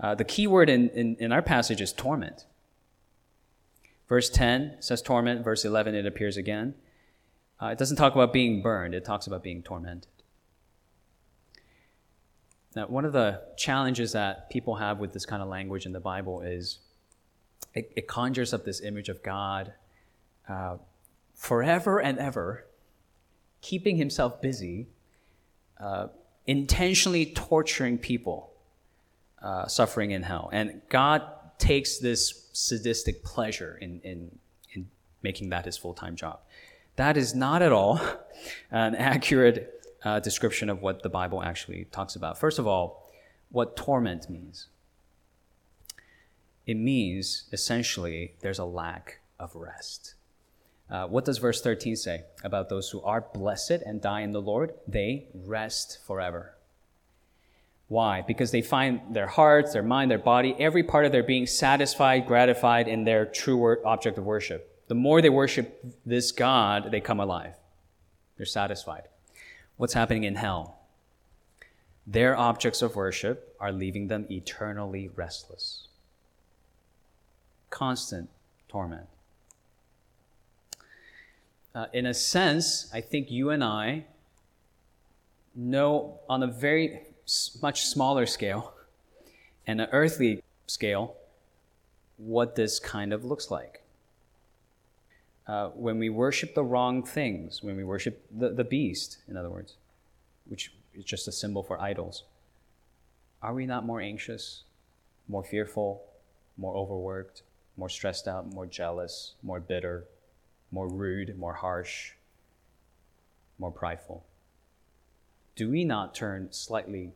Uh, 0.00 0.14
the 0.14 0.24
key 0.24 0.46
word 0.46 0.68
in, 0.68 0.88
in, 0.90 1.16
in 1.18 1.32
our 1.32 1.42
passage 1.42 1.80
is 1.80 1.92
torment. 1.92 2.46
Verse 4.08 4.28
10 4.30 4.76
says 4.80 5.02
torment. 5.02 5.44
Verse 5.44 5.64
11, 5.64 5.94
it 5.94 6.06
appears 6.06 6.36
again. 6.36 6.74
Uh, 7.60 7.66
it 7.66 7.78
doesn't 7.78 7.96
talk 7.96 8.14
about 8.14 8.32
being 8.32 8.60
burned, 8.60 8.94
it 8.94 9.04
talks 9.04 9.26
about 9.26 9.42
being 9.42 9.62
tormented. 9.62 10.08
Now, 12.74 12.86
one 12.86 13.04
of 13.04 13.12
the 13.12 13.42
challenges 13.56 14.12
that 14.12 14.50
people 14.50 14.76
have 14.76 14.98
with 14.98 15.12
this 15.12 15.26
kind 15.26 15.42
of 15.42 15.48
language 15.48 15.84
in 15.86 15.92
the 15.92 16.00
Bible 16.00 16.40
is 16.40 16.78
it, 17.74 17.92
it 17.94 18.08
conjures 18.08 18.52
up 18.52 18.64
this 18.64 18.80
image 18.80 19.08
of 19.08 19.22
God 19.22 19.74
uh, 20.48 20.78
forever 21.34 22.00
and 22.00 22.18
ever 22.18 22.64
keeping 23.62 23.96
himself 23.96 24.42
busy, 24.42 24.88
uh, 25.80 26.08
intentionally 26.46 27.26
torturing 27.26 27.96
people 27.96 28.52
uh, 29.42 29.66
suffering 29.66 30.10
in 30.10 30.22
hell. 30.22 30.50
And 30.52 30.82
God 30.88 31.22
takes 31.58 31.98
this 31.98 32.48
sadistic 32.52 33.22
pleasure 33.24 33.78
in, 33.80 34.00
in, 34.02 34.38
in 34.72 34.88
making 35.22 35.48
that 35.50 35.64
his 35.64 35.76
full 35.76 35.94
time 35.94 36.16
job. 36.16 36.40
That 36.96 37.16
is 37.16 37.34
not 37.34 37.62
at 37.62 37.72
all 37.72 38.00
an 38.70 38.94
accurate 38.94 39.84
uh, 40.04 40.20
description 40.20 40.68
of 40.68 40.82
what 40.82 41.02
the 41.02 41.08
Bible 41.08 41.42
actually 41.42 41.86
talks 41.86 42.16
about. 42.16 42.38
First 42.38 42.58
of 42.58 42.66
all, 42.66 43.10
what 43.50 43.76
torment 43.76 44.28
means. 44.28 44.68
It 46.66 46.76
means 46.76 47.44
essentially 47.52 48.34
there's 48.40 48.58
a 48.58 48.64
lack 48.64 49.20
of 49.38 49.54
rest. 49.54 50.14
Uh, 50.92 51.06
what 51.06 51.24
does 51.24 51.38
verse 51.38 51.62
13 51.62 51.96
say 51.96 52.22
about 52.44 52.68
those 52.68 52.90
who 52.90 53.00
are 53.00 53.22
blessed 53.32 53.70
and 53.70 54.02
die 54.02 54.20
in 54.20 54.32
the 54.32 54.42
Lord? 54.42 54.74
They 54.86 55.26
rest 55.32 55.98
forever. 56.06 56.54
Why? 57.88 58.20
Because 58.20 58.50
they 58.50 58.60
find 58.60 59.00
their 59.10 59.26
hearts, 59.26 59.72
their 59.72 59.82
mind, 59.82 60.10
their 60.10 60.18
body, 60.18 60.54
every 60.58 60.82
part 60.82 61.06
of 61.06 61.12
their 61.12 61.22
being 61.22 61.46
satisfied, 61.46 62.26
gratified 62.26 62.88
in 62.88 63.04
their 63.04 63.24
true 63.24 63.82
object 63.86 64.18
of 64.18 64.24
worship. 64.24 64.84
The 64.88 64.94
more 64.94 65.22
they 65.22 65.30
worship 65.30 65.82
this 66.04 66.30
God, 66.30 66.90
they 66.90 67.00
come 67.00 67.20
alive. 67.20 67.54
They're 68.36 68.44
satisfied. 68.44 69.08
What's 69.78 69.94
happening 69.94 70.24
in 70.24 70.34
hell? 70.34 70.78
Their 72.06 72.36
objects 72.36 72.82
of 72.82 72.96
worship 72.96 73.56
are 73.58 73.72
leaving 73.72 74.08
them 74.08 74.26
eternally 74.30 75.08
restless. 75.16 75.88
Constant 77.70 78.28
torment. 78.68 79.06
Uh, 81.74 81.86
in 81.92 82.06
a 82.06 82.14
sense, 82.14 82.90
I 82.92 83.00
think 83.00 83.30
you 83.30 83.50
and 83.50 83.64
I 83.64 84.04
know 85.54 86.20
on 86.28 86.42
a 86.42 86.46
very 86.46 87.00
much 87.62 87.86
smaller 87.86 88.26
scale 88.26 88.74
and 89.66 89.80
an 89.80 89.88
earthly 89.92 90.42
scale, 90.66 91.16
what 92.18 92.56
this 92.56 92.78
kind 92.78 93.12
of 93.12 93.24
looks 93.24 93.50
like. 93.50 93.82
Uh, 95.46 95.68
when 95.68 95.98
we 95.98 96.08
worship 96.08 96.54
the 96.54 96.62
wrong 96.62 97.02
things, 97.02 97.62
when 97.62 97.76
we 97.76 97.84
worship 97.84 98.24
the, 98.30 98.50
the 98.50 98.64
beast, 98.64 99.18
in 99.28 99.36
other 99.36 99.50
words, 99.50 99.74
which 100.46 100.72
is 100.94 101.04
just 101.04 101.26
a 101.26 101.32
symbol 101.32 101.62
for 101.62 101.80
idols, 101.80 102.24
are 103.42 103.54
we 103.54 103.66
not 103.66 103.84
more 103.84 104.00
anxious, 104.00 104.62
more 105.26 105.42
fearful, 105.42 106.04
more 106.56 106.74
overworked, 106.74 107.42
more 107.76 107.88
stressed 107.88 108.28
out, 108.28 108.52
more 108.52 108.66
jealous, 108.66 109.34
more 109.42 109.58
bitter, 109.58 110.04
more 110.72 110.88
rude, 110.88 111.38
more 111.38 111.54
harsh, 111.54 112.12
more 113.58 113.70
prideful? 113.70 114.24
Do 115.54 115.70
we 115.70 115.84
not 115.84 116.14
turn 116.14 116.48
slightly 116.50 117.12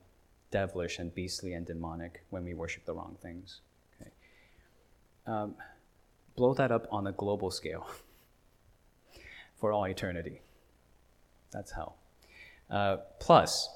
devilish 0.50 0.98
and 0.98 1.12
beastly 1.12 1.54
and 1.54 1.66
demonic 1.66 2.22
when 2.30 2.44
we 2.44 2.54
worship 2.54 2.84
the 2.84 2.92
wrong 2.92 3.16
things? 3.20 3.60
Okay. 4.00 4.10
Um, 5.26 5.54
blow 6.36 6.54
that 6.54 6.70
up 6.70 6.86
on 6.92 7.06
a 7.06 7.12
global 7.12 7.50
scale 7.50 7.88
for 9.56 9.72
all 9.72 9.84
eternity. 9.84 10.42
That's 11.50 11.72
hell. 11.72 11.96
Uh, 12.70 12.98
plus, 13.18 13.70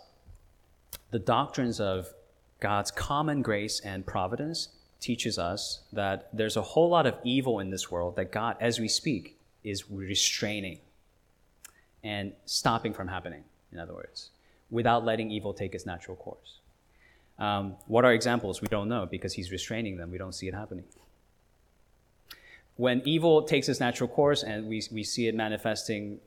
the 1.10 1.18
doctrines 1.18 1.80
of 1.80 2.12
God's 2.60 2.90
common 2.90 3.40
grace 3.40 3.80
and 3.80 4.04
providence 4.04 4.68
teaches 5.00 5.38
us 5.38 5.80
that 5.92 6.28
there's 6.32 6.56
a 6.56 6.62
whole 6.62 6.90
lot 6.90 7.06
of 7.06 7.14
evil 7.24 7.58
in 7.58 7.70
this 7.70 7.90
world 7.90 8.16
that 8.16 8.30
God, 8.30 8.56
as 8.60 8.78
we 8.78 8.88
speak, 8.88 9.39
is 9.64 9.90
restraining 9.90 10.78
and 12.02 12.32
stopping 12.46 12.92
from 12.92 13.08
happening, 13.08 13.44
in 13.72 13.78
other 13.78 13.94
words, 13.94 14.30
without 14.70 15.04
letting 15.04 15.30
evil 15.30 15.52
take 15.52 15.74
its 15.74 15.86
natural 15.86 16.16
course. 16.16 16.60
Um, 17.38 17.76
what 17.86 18.04
are 18.04 18.12
examples? 18.12 18.60
We 18.60 18.68
don't 18.68 18.88
know 18.88 19.06
because 19.06 19.32
he's 19.32 19.50
restraining 19.50 19.96
them. 19.96 20.10
We 20.10 20.18
don't 20.18 20.34
see 20.34 20.46
it 20.48 20.54
happening. 20.54 20.84
When 22.76 23.02
evil 23.04 23.42
takes 23.42 23.68
its 23.68 23.80
natural 23.80 24.08
course 24.08 24.42
and 24.42 24.66
we, 24.66 24.82
we 24.92 25.02
see 25.02 25.26
it 25.26 25.34
manifesting, 25.34 26.18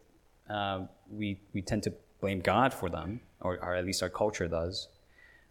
uh, 0.50 0.86
we, 1.12 1.39
we 1.54 1.62
tend 1.62 1.84
to 1.84 1.93
blame 2.22 2.41
God 2.41 2.74
for 2.74 2.89
them, 2.89 3.22
or, 3.41 3.58
or 3.62 3.76
at 3.76 3.86
least 3.86 4.02
our 4.04 4.10
culture 4.10 4.48
does. 4.48 4.88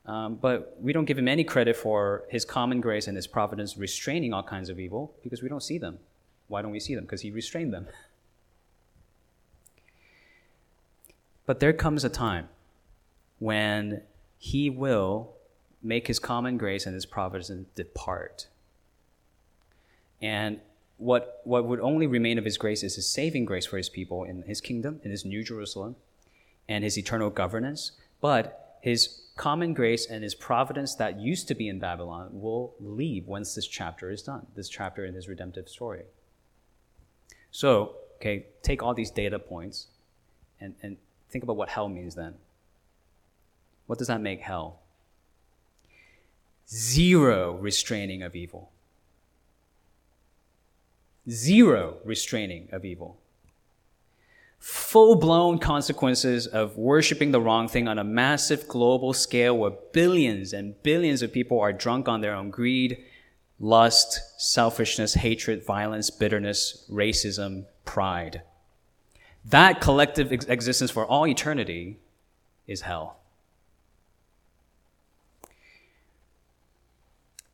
Um, 0.07 0.37
but 0.37 0.77
we 0.81 0.93
don't 0.93 1.05
give 1.05 1.19
him 1.19 1.29
any 1.29 1.45
credit 1.45 1.77
for 1.77 2.25
his 2.29 2.45
common 2.45 2.81
grace 2.81 3.07
and 3.07 3.17
his 3.17 3.27
providence 3.27 3.77
restraining 3.77 4.33
all 4.33 4.43
kinds 4.43 4.69
of 4.69 4.81
evil 4.81 5.15
because 5.23 5.43
we 5.43 5.49
don't 5.49 5.63
see 5.63 5.79
them. 5.79 5.99
Why 6.53 6.61
don't 6.61 6.71
we 6.71 6.81
see 6.81 6.95
them? 6.95 7.05
Because 7.05 7.23
he 7.23 7.31
restrained 7.31 7.73
them. 7.73 7.87
But 11.47 11.61
there 11.61 11.73
comes 11.73 12.05
a 12.05 12.11
time 12.11 12.51
when 13.39 14.03
he 14.39 14.69
will 14.69 15.33
make 15.83 16.09
his 16.09 16.19
common 16.19 16.59
grace 16.59 16.85
and 16.85 16.95
his 16.95 17.07
providence 17.07 17.49
depart. 17.75 18.49
And 20.21 20.61
what, 20.99 21.41
what 21.45 21.65
would 21.65 21.81
only 21.81 22.07
remain 22.07 22.37
of 22.37 22.45
his 22.45 22.59
grace 22.59 22.83
is 22.83 22.97
his 22.97 23.09
saving 23.09 23.47
grace 23.47 23.65
for 23.65 23.79
his 23.79 23.89
people 23.89 24.23
in 24.23 24.43
his 24.43 24.61
kingdom, 24.61 25.01
in 25.03 25.11
his 25.11 25.25
new 25.25 25.43
Jerusalem, 25.43 25.97
and 26.69 26.85
his 26.85 26.99
eternal 26.99 27.31
governance. 27.31 27.93
But 28.21 28.77
his 28.83 29.23
common 29.37 29.73
grace 29.73 30.05
and 30.05 30.23
his 30.23 30.35
providence 30.35 30.97
that 30.97 31.19
used 31.19 31.49
to 31.49 31.55
be 31.55 31.67
in 31.67 31.79
Babylon 31.79 32.29
will 32.31 32.75
leave 32.79 33.27
once 33.27 33.55
this 33.55 33.67
chapter 33.67 34.11
is 34.11 34.21
done, 34.21 34.49
this 34.55 34.69
chapter 34.69 35.07
in 35.07 35.15
his 35.15 35.29
redemptive 35.29 35.71
story. 35.71 36.03
So, 37.53 37.95
okay, 38.17 38.47
take 38.63 38.83
all 38.83 38.95
these 38.95 39.11
data 39.11 39.39
points 39.39 39.87
and, 40.61 40.75
and 40.83 40.97
think 41.31 41.45
about 41.45 41.57
what 41.57 41.69
hell 41.69 41.89
means 41.89 42.15
then. 42.15 42.35
What 43.87 43.99
does 43.99 44.09
that 44.09 44.21
make 44.21 44.41
hell? 44.41 44.81
Zero 46.69 47.53
restraining 47.53 48.23
of 48.23 48.35
evil. 48.35 48.71
Zero 51.29 51.99
restraining 52.05 52.69
of 52.73 52.85
evil 52.85 53.19
full 54.63 55.17
blown 55.17 55.59
consequences 55.59 56.47
of 56.47 56.77
worshiping 56.77 57.33
the 57.33 57.41
wrong 57.41 57.67
thing 57.67 57.89
on 57.89 57.99
a 57.99 58.05
massive 58.05 58.69
global 58.69 59.13
scale 59.13 59.59
where 59.59 59.73
billions 59.93 60.53
and 60.53 60.81
billions 60.85 61.21
of 61.21 61.33
people 61.33 61.59
are 61.59 61.73
drunk 61.73 62.07
on 62.07 62.21
their 62.21 62.33
own 62.33 62.49
greed, 62.49 63.05
lust, 63.61 64.21
selfishness, 64.39 65.15
hatred, 65.15 65.65
violence, 65.65 66.11
bitterness, 66.11 66.85
racism, 66.91 67.67
pride. 67.85 68.43
That 69.45 69.81
collective 69.81 70.33
ex- 70.33 70.45
existence 70.47 70.91
for 70.91 71.07
all 71.07 71.27
eternity 71.27 71.99
is 72.67 72.83
hell. 72.83 73.19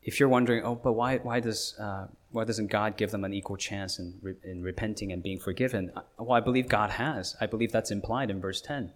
If 0.03 0.19
you're 0.19 0.29
wondering, 0.29 0.65
oh, 0.65 0.75
but 0.75 0.93
why, 0.93 1.19
why 1.19 1.41
does 1.41 1.75
uh, 1.79 2.07
why 2.31 2.45
doesn't 2.45 2.69
God 2.69 2.97
give 2.97 3.11
them 3.11 3.25
an 3.25 3.33
equal 3.33 3.57
chance 3.57 3.99
in, 3.99 4.15
re- 4.23 4.37
in 4.45 4.63
repenting 4.63 5.13
and 5.13 5.23
being 5.23 5.39
forgiven? 5.39 5.91
Uh, 5.97 6.03
well, 6.19 6.33
I 6.33 6.41
believe 6.41 6.69
God 6.69 6.91
has. 6.91 7.37
I 7.41 7.47
believe 7.47 7.73
that's 7.73 7.91
implied 7.91 8.31
in 8.31 8.41
verse 8.41 8.61
10. 8.61 8.93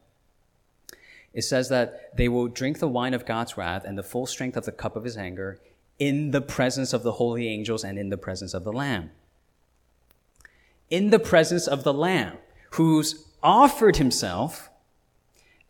It 1.33 1.43
says 1.43 1.71
that 1.71 2.17
they 2.17 2.29
will 2.29 2.49
drink 2.49 2.79
the 2.79 2.89
wine 2.89 3.15
of 3.15 3.25
God's 3.25 3.57
wrath 3.57 3.85
and 3.85 3.97
the 3.97 4.03
full 4.03 4.27
strength 4.27 4.57
of 4.57 4.67
the 4.67 4.73
cup 4.73 4.97
of 4.97 5.05
his 5.05 5.17
anger 5.17 5.61
in 5.99 6.31
the 6.31 6.41
presence 6.41 6.93
of 6.93 7.03
the 7.03 7.13
holy 7.13 7.49
angels 7.49 7.85
and 7.85 7.99
in 7.99 8.09
the 8.09 8.17
presence 8.17 8.55
of 8.55 8.65
the 8.65 8.73
Lamb. 8.73 9.11
In 10.91 11.11
the 11.11 11.19
presence 11.19 11.67
of 11.67 11.85
the 11.85 11.95
Lamb, 11.95 12.39
who's 12.73 13.27
offered 13.43 13.97
himself 13.97 14.71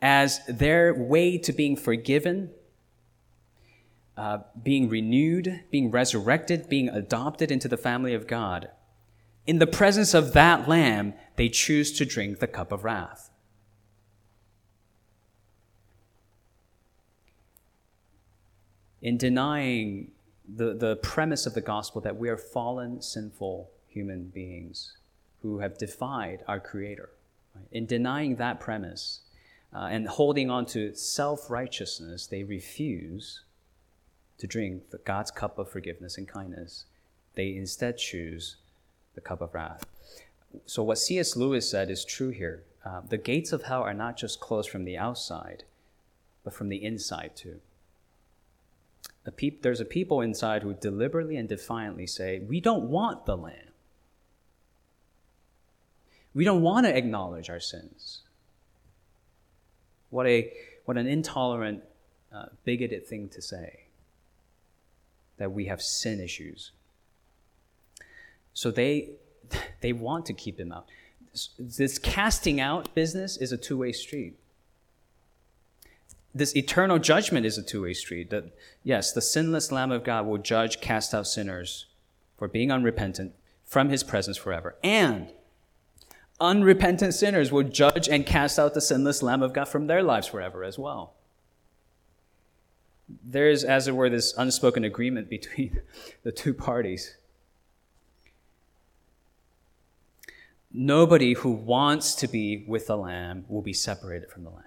as 0.01 0.41
their 0.47 0.95
way 0.95 1.39
to 1.39 1.53
being 1.53 1.77
forgiven 1.77 2.51
uh, 4.17 4.39
being 4.63 4.89
renewed, 4.89 5.65
being 5.71 5.91
resurrected, 5.91 6.69
being 6.69 6.89
adopted 6.89 7.51
into 7.51 7.69
the 7.69 7.77
family 7.77 8.15
of 8.15 8.27
God. 8.27 8.69
In 9.47 9.59
the 9.59 9.67
presence 9.67 10.15
of 10.15 10.33
that 10.35 10.69
lamb, 10.69 11.15
they 11.37 11.49
choose 11.49 11.93
to 11.93 12.05
drink 12.05 12.39
the 12.39 12.47
cup 12.47 12.71
of 12.73 12.85
wrath. 12.85 13.31
In 19.03 19.17
denying 19.17 20.13
the, 20.49 20.75
the 20.75 20.97
premise 20.97 21.45
of 21.45 21.55
the 21.55 21.61
gospel 21.61 22.01
that 22.03 22.17
we 22.17 22.29
are 22.29 22.37
fallen, 22.37 23.03
sinful 23.03 23.69
human 23.89 24.25
beings 24.29 24.97
who 25.43 25.59
have 25.59 25.77
defied 25.77 26.45
our 26.47 26.61
Creator, 26.61 27.11
right? 27.55 27.67
in 27.73 27.87
denying 27.87 28.37
that 28.37 28.61
premise 28.61 29.21
uh, 29.75 29.89
and 29.91 30.07
holding 30.07 30.51
on 30.51 30.67
to 30.67 30.95
self 30.95 31.51
righteousness, 31.51 32.27
they 32.27 32.45
refuse 32.45 33.43
to 34.39 34.47
drink 34.47 34.91
the 34.91 34.99
God's 34.99 35.31
cup 35.31 35.59
of 35.59 35.71
forgiveness 35.71 36.17
and 36.17 36.29
kindness. 36.29 36.85
They 37.35 37.57
instead 37.57 37.99
choose 37.99 38.57
the 39.15 39.21
cup 39.21 39.41
of 39.41 39.55
wrath. 39.55 39.85
So, 40.67 40.83
what 40.83 40.99
C.S. 40.99 41.37
Lewis 41.37 41.69
said 41.69 41.91
is 41.91 42.05
true 42.05 42.31
here. 42.31 42.63
Uh, 42.85 43.01
the 43.09 43.17
gates 43.17 43.53
of 43.53 43.63
hell 43.63 43.83
are 43.83 43.95
not 43.95 44.17
just 44.17 44.41
closed 44.41 44.69
from 44.69 44.85
the 44.85 44.99
outside, 44.99 45.65
but 46.45 46.53
from 46.53 46.69
the 46.69 46.85
inside 46.85 47.33
too. 47.35 47.61
Peop- 49.31 49.63
there's 49.63 49.81
a 49.81 49.85
people 49.85 50.21
inside 50.21 50.63
who 50.63 50.75
deliberately 50.75 51.37
and 51.37 51.49
defiantly 51.49 52.07
say, 52.07 52.41
We 52.41 52.61
don't 52.61 52.85
want 52.85 53.25
the 53.27 53.37
Lamb. 53.37 53.55
We 56.35 56.45
don't 56.45 56.63
want 56.63 56.87
to 56.87 56.97
acknowledge 56.97 57.51
our 57.51 57.61
sins. 57.61 58.23
What, 60.11 60.27
a, 60.27 60.53
what 60.87 60.97
an 60.97 61.07
intolerant, 61.07 61.83
uh, 62.35 62.47
bigoted 62.65 63.07
thing 63.07 63.29
to 63.29 63.43
say 63.43 63.85
that 65.37 65.53
we 65.53 65.67
have 65.67 65.83
sin 65.83 66.21
issues. 66.21 66.73
So 68.55 68.71
they 68.71 69.11
they 69.81 69.93
want 69.93 70.27
to 70.27 70.33
keep 70.33 70.59
him 70.59 70.73
out. 70.73 70.87
This, 71.59 71.99
casting 71.99 72.61
out 72.61 72.95
business 72.95 73.37
is 73.37 73.53
a 73.53 73.57
two-way 73.57 73.93
street. 73.93 74.39
This 76.35 76.57
eternal 76.57 76.99
judgment 76.99 77.45
is 77.45 77.59
a 77.59 77.63
two-way 77.63 77.93
street. 77.93 78.31
That 78.31 78.45
yes, 78.83 79.13
the 79.13 79.21
sinless 79.21 79.71
Lamb 79.71 79.93
of 79.93 80.05
God 80.05 80.27
will 80.27 80.39
judge, 80.39 80.81
cast 80.81 81.13
out 81.15 81.27
sinners 81.27 81.87
for 82.39 82.49
being 82.49 82.71
unrepentant 82.71 83.35
from 83.65 83.91
his 83.91 84.03
presence 84.03 84.37
forever. 84.37 84.77
And 84.83 85.29
unrepentant 86.41 87.15
sinners 87.15 87.53
will 87.53 87.65
judge 87.65 88.09
and 88.09 88.25
cast 88.25 88.59
out 88.59 88.75
the 88.75 88.81
sinless 88.81 89.23
Lamb 89.23 89.43
of 89.43 89.53
God 89.53 89.69
from 89.69 89.87
their 89.87 90.03
lives 90.03 90.27
forever 90.27 90.65
as 90.65 90.79
well 90.79 91.15
there's, 93.25 93.65
as 93.65 93.89
it 93.89 93.95
were, 93.95 94.09
this 94.09 94.35
unspoken 94.37 94.85
agreement 94.85 95.29
between 95.29 95.81
the 96.23 96.33
two 96.33 96.55
parties. 96.55 97.17
Nobody 100.73 101.35
who 101.35 101.51
wants 101.51 102.15
to 102.17 102.29
be 102.29 102.65
with 102.67 102.87
the 102.87 102.97
Lamb 102.97 103.45
will 103.49 103.63
be 103.63 103.75
separated 103.75 104.31
from 104.31 104.45
the 104.45 104.51
Lamb. 104.51 104.65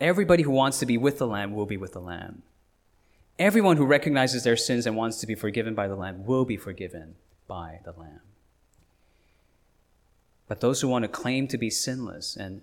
Everybody 0.00 0.42
who 0.42 0.50
wants 0.50 0.78
to 0.80 0.86
be 0.86 0.98
with 0.98 1.18
the 1.18 1.26
Lamb 1.26 1.54
will 1.54 1.66
be 1.66 1.76
with 1.76 1.92
the 1.92 2.00
Lamb. 2.00 2.42
Everyone 3.38 3.76
who 3.76 3.86
recognizes 3.86 4.44
their 4.44 4.56
sins 4.56 4.86
and 4.86 4.96
wants 4.96 5.18
to 5.20 5.26
be 5.26 5.34
forgiven 5.34 5.74
by 5.74 5.88
the 5.88 5.96
Lamb 5.96 6.24
will 6.24 6.44
be 6.44 6.56
forgiven 6.56 7.16
by 7.46 7.80
the 7.84 7.92
Lamb. 7.92 8.20
But 10.48 10.60
those 10.60 10.80
who 10.80 10.88
want 10.88 11.02
to 11.04 11.08
claim 11.08 11.48
to 11.48 11.58
be 11.58 11.70
sinless 11.70 12.36
and 12.36 12.62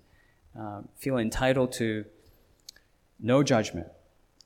uh, 0.58 0.82
feel 0.98 1.18
entitled 1.18 1.72
to 1.74 2.06
no 3.20 3.44
judgment, 3.44 3.88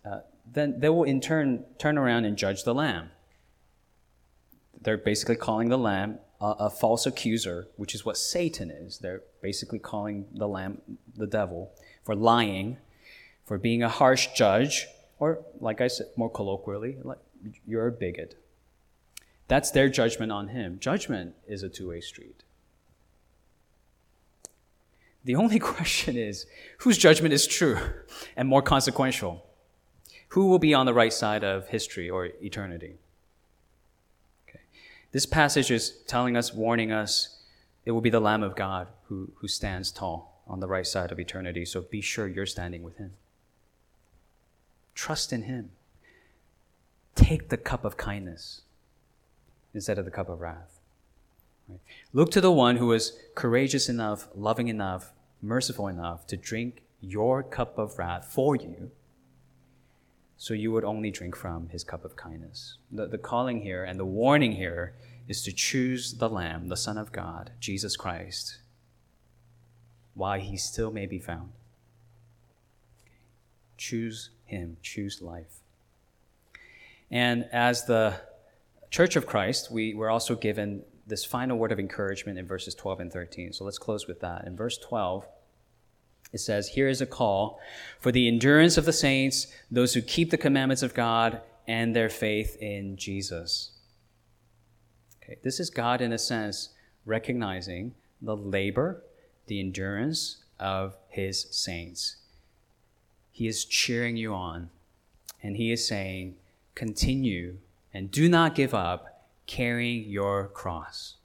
uh, 0.05 0.21
then 0.51 0.79
they 0.79 0.89
will 0.89 1.03
in 1.03 1.21
turn 1.21 1.65
turn 1.77 1.97
around 1.97 2.25
and 2.25 2.37
judge 2.37 2.63
the 2.63 2.73
lamb. 2.73 3.11
They're 4.81 4.97
basically 4.97 5.35
calling 5.35 5.69
the 5.69 5.77
lamb 5.77 6.19
a, 6.39 6.55
a 6.59 6.69
false 6.69 7.05
accuser, 7.05 7.67
which 7.75 7.93
is 7.93 8.05
what 8.05 8.17
Satan 8.17 8.71
is. 8.71 8.99
They're 8.99 9.21
basically 9.41 9.79
calling 9.79 10.25
the 10.33 10.47
lamb 10.47 10.81
the 11.15 11.27
devil 11.27 11.71
for 12.07 12.15
lying, 12.15 12.77
for 13.43 13.57
being 13.57 13.83
a 13.83 13.89
harsh 13.89 14.29
judge, 14.33 14.87
or 15.19 15.39
like 15.59 15.81
I 15.81 15.87
said 15.87 16.07
more 16.15 16.29
colloquially, 16.29 16.95
like 17.03 17.17
you're 17.67 17.87
a 17.87 17.91
bigot. 17.91 18.33
That's 19.49 19.71
their 19.71 19.89
judgment 19.89 20.31
on 20.31 20.47
him. 20.47 20.79
Judgment 20.79 21.35
is 21.49 21.63
a 21.63 21.69
two 21.69 21.89
way 21.89 21.99
street. 21.99 22.43
The 25.25 25.35
only 25.35 25.59
question 25.75 26.15
is 26.15 26.45
whose 26.77 26.97
judgment 26.97 27.33
is 27.33 27.45
true 27.45 27.77
and 28.37 28.47
more 28.47 28.61
consequential? 28.61 29.45
Who 30.29 30.47
will 30.47 30.59
be 30.59 30.73
on 30.73 30.85
the 30.85 30.93
right 30.93 31.11
side 31.11 31.43
of 31.43 31.67
history 31.67 32.09
or 32.09 32.29
eternity? 32.41 32.95
Okay. 34.47 34.61
This 35.11 35.25
passage 35.25 35.71
is 35.71 35.97
telling 36.07 36.37
us, 36.37 36.53
warning 36.53 36.93
us, 36.93 37.41
it 37.83 37.91
will 37.91 37.99
be 37.99 38.09
the 38.09 38.21
Lamb 38.21 38.43
of 38.43 38.55
God 38.55 38.87
who, 39.09 39.33
who 39.39 39.49
stands 39.49 39.91
tall 39.91 40.36
on 40.47 40.59
the 40.59 40.67
right 40.67 40.87
side 40.87 41.11
of 41.11 41.19
eternity. 41.19 41.65
So 41.65 41.81
be 41.81 42.01
sure 42.01 42.27
you're 42.27 42.45
standing 42.45 42.83
with 42.83 42.97
him. 42.97 43.13
Trust 44.95 45.31
in 45.31 45.43
him. 45.43 45.71
Take 47.15 47.49
the 47.49 47.57
cup 47.57 47.83
of 47.83 47.97
kindness 47.97 48.61
instead 49.73 49.97
of 49.97 50.05
the 50.05 50.11
cup 50.11 50.29
of 50.29 50.41
wrath. 50.41 50.79
Right? 51.67 51.79
Look 52.13 52.31
to 52.31 52.41
the 52.41 52.51
one 52.51 52.77
who 52.77 52.87
was 52.87 53.17
courageous 53.35 53.89
enough, 53.89 54.27
loving 54.35 54.67
enough, 54.67 55.11
merciful 55.41 55.87
enough 55.87 56.25
to 56.27 56.37
drink 56.37 56.83
your 57.01 57.43
cup 57.43 57.77
of 57.77 57.99
wrath 57.99 58.31
for 58.31 58.55
you, 58.55 58.91
so 60.37 60.53
you 60.53 60.71
would 60.71 60.83
only 60.83 61.11
drink 61.11 61.35
from 61.35 61.69
his 61.69 61.83
cup 61.83 62.05
of 62.05 62.15
kindness. 62.15 62.77
The, 62.91 63.07
the 63.07 63.17
calling 63.17 63.61
here 63.61 63.83
and 63.83 63.99
the 63.99 64.05
warning 64.05 64.53
here 64.53 64.93
is 65.27 65.43
to 65.43 65.51
choose 65.51 66.13
the 66.13 66.29
Lamb, 66.29 66.69
the 66.69 66.77
Son 66.77 66.97
of 66.97 67.11
God, 67.11 67.51
Jesus 67.59 67.97
Christ, 67.97 68.59
while 70.17 70.39
he 70.39 70.57
still 70.57 70.91
may 70.91 71.05
be 71.05 71.19
found. 71.19 71.51
Choose 73.77 74.31
him, 74.45 74.77
choose 74.81 75.21
life. 75.21 75.61
And 77.11 77.45
as 77.53 77.85
the 77.85 78.19
Church 78.89 79.15
of 79.15 79.27
Christ, 79.27 79.71
we 79.71 79.93
were 79.93 80.09
also 80.09 80.35
given 80.35 80.83
this 81.05 81.23
final 81.23 81.57
word 81.57 81.71
of 81.71 81.79
encouragement 81.79 82.39
in 82.39 82.45
verses 82.45 82.73
12 82.75 82.99
and 82.99 83.13
13. 83.13 83.53
So 83.53 83.63
let's 83.63 83.77
close 83.77 84.07
with 84.07 84.19
that. 84.21 84.45
In 84.45 84.57
verse 84.57 84.77
12, 84.77 85.27
it 86.33 86.39
says, 86.39 86.69
Here 86.69 86.87
is 86.87 86.99
a 86.99 87.05
call 87.05 87.59
for 87.99 88.11
the 88.11 88.27
endurance 88.27 88.77
of 88.77 88.85
the 88.85 88.93
saints, 88.93 89.47
those 89.69 89.93
who 89.93 90.01
keep 90.01 90.31
the 90.31 90.37
commandments 90.37 90.83
of 90.83 90.93
God 90.93 91.41
and 91.67 91.95
their 91.95 92.09
faith 92.09 92.57
in 92.59 92.97
Jesus. 92.97 93.71
Okay, 95.21 95.37
this 95.43 95.59
is 95.59 95.69
God, 95.69 96.01
in 96.01 96.11
a 96.11 96.17
sense, 96.17 96.69
recognizing 97.05 97.93
the 98.21 98.35
labor, 98.35 99.03
the 99.47 99.59
endurance 99.59 100.37
of 100.59 100.97
his 101.09 101.47
saints. 101.51 102.17
He 103.31 103.47
is 103.47 103.65
cheering 103.65 104.17
you 104.17 104.33
on, 104.33 104.69
and 105.41 105.57
he 105.57 105.71
is 105.71 105.87
saying, 105.87 106.35
Continue 106.75 107.57
and 107.93 108.11
do 108.11 108.29
not 108.29 108.53
give 108.53 108.73
up 108.73 109.25
carrying 109.47 110.03
your 110.09 110.47
cross 110.47 111.15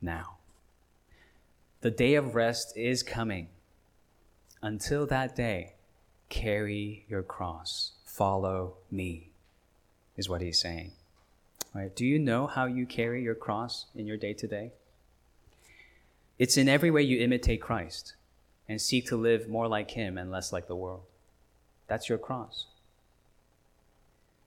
now. 0.00 0.36
The 1.80 1.90
day 1.90 2.14
of 2.14 2.36
rest 2.36 2.76
is 2.76 3.02
coming. 3.02 3.48
Until 4.62 5.06
that 5.06 5.34
day, 5.34 5.74
carry 6.28 7.04
your 7.08 7.24
cross. 7.24 7.92
Follow 8.04 8.74
me, 8.90 9.30
is 10.16 10.28
what 10.28 10.40
he's 10.40 10.60
saying. 10.60 10.92
Right? 11.74 11.94
Do 11.94 12.06
you 12.06 12.18
know 12.18 12.46
how 12.46 12.66
you 12.66 12.86
carry 12.86 13.22
your 13.22 13.34
cross 13.34 13.86
in 13.94 14.06
your 14.06 14.16
day 14.16 14.34
to 14.34 14.46
day? 14.46 14.72
It's 16.42 16.56
in 16.56 16.68
every 16.68 16.90
way 16.90 17.02
you 17.02 17.20
imitate 17.20 17.60
Christ 17.60 18.14
and 18.68 18.80
seek 18.80 19.06
to 19.06 19.16
live 19.16 19.48
more 19.48 19.68
like 19.68 19.92
him 19.92 20.18
and 20.18 20.28
less 20.28 20.52
like 20.52 20.66
the 20.66 20.74
world. 20.74 21.02
That's 21.86 22.08
your 22.08 22.18
cross. 22.18 22.66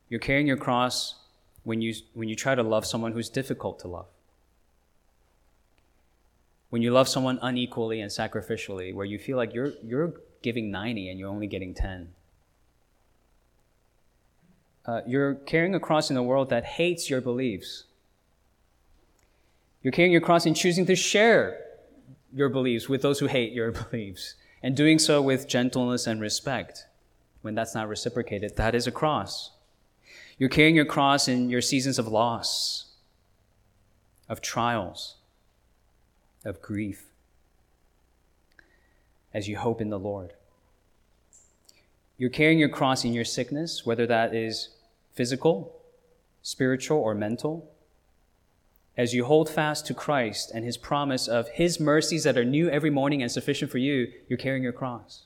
You're 0.10 0.20
carrying 0.20 0.46
your 0.46 0.58
cross 0.58 1.16
when 1.64 1.82
you, 1.82 1.94
when 2.14 2.28
you 2.28 2.36
try 2.36 2.54
to 2.54 2.64
love 2.64 2.86
someone 2.86 3.14
who's 3.14 3.30
difficult 3.30 3.80
to 3.80 3.88
love. 3.88 4.08
When 6.70 6.82
you 6.82 6.92
love 6.92 7.08
someone 7.08 7.40
unequally 7.42 8.02
and 8.02 8.12
sacrificially, 8.12 8.94
where 8.94 9.06
you 9.06 9.18
feel 9.18 9.38
like 9.38 9.54
you're, 9.54 9.72
you're 9.82 10.16
giving 10.42 10.72
90 10.72 11.08
and 11.08 11.18
you're 11.18 11.30
only 11.30 11.48
getting 11.48 11.74
10. 11.74 12.10
Uh, 14.86 15.00
you're 15.08 15.36
carrying 15.36 15.74
a 15.74 15.80
cross 15.80 16.12
in 16.12 16.18
a 16.18 16.24
world 16.24 16.50
that 16.50 16.66
hates 16.66 17.10
your 17.10 17.22
beliefs. 17.22 17.86
You're 19.82 19.94
carrying 19.94 20.12
your 20.12 20.20
cross 20.20 20.46
in 20.46 20.56
choosing 20.56 20.86
to 20.88 20.96
share 20.98 21.62
your 22.36 22.50
beliefs 22.50 22.90
with 22.90 23.02
those 23.02 23.20
who 23.20 23.28
hate 23.28 23.54
your 23.54 23.72
beliefs, 23.90 24.36
and 24.62 24.76
doing 24.76 25.00
so 25.00 25.22
with 25.22 25.48
gentleness 25.48 26.06
and 26.06 26.22
respect. 26.22 26.86
When 27.42 27.56
that's 27.56 27.74
not 27.74 27.88
reciprocated, 27.88 28.58
that 28.58 28.76
is 28.76 28.88
a 28.88 28.92
cross. 28.92 29.52
You're 30.38 30.50
carrying 30.50 30.76
your 30.76 30.86
cross 30.86 31.28
in 31.28 31.50
your 31.50 31.62
seasons 31.62 31.98
of 31.98 32.08
loss, 32.08 32.92
of 34.28 34.42
trials, 34.42 35.16
of 36.44 36.62
grief, 36.62 37.06
as 39.34 39.48
you 39.48 39.58
hope 39.58 39.80
in 39.80 39.90
the 39.90 40.00
Lord. 40.00 40.34
You're 42.18 42.30
carrying 42.30 42.60
your 42.60 42.70
cross 42.70 43.06
in 43.06 43.14
your 43.14 43.26
sickness, 43.26 43.86
whether 43.86 44.08
that 44.08 44.34
is 44.34 44.70
physical, 45.14 45.76
spiritual, 46.42 46.98
or 46.98 47.14
mental. 47.14 47.70
As 48.98 49.14
you 49.14 49.26
hold 49.26 49.50
fast 49.50 49.86
to 49.88 49.94
Christ 49.94 50.52
and 50.54 50.64
his 50.64 50.78
promise 50.78 51.28
of 51.28 51.50
his 51.50 51.80
mercies 51.80 52.24
that 52.24 52.38
are 52.38 52.46
new 52.46 52.70
every 52.70 52.90
morning 52.90 53.22
and 53.22 53.32
sufficient 53.32 53.70
for 53.70 53.78
you, 53.78 54.12
you're 54.30 54.38
carrying 54.38 54.64
your 54.64 54.72
cross. 54.72 55.24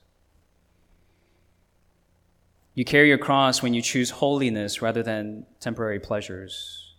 You 2.74 2.86
carry 2.86 3.10
your 3.10 3.18
cross 3.18 3.62
when 3.62 3.74
you 3.74 3.82
choose 3.82 4.10
holiness 4.10 4.82
rather 4.82 5.04
than 5.04 5.46
temporary 5.60 6.00
pleasures. 6.00 6.96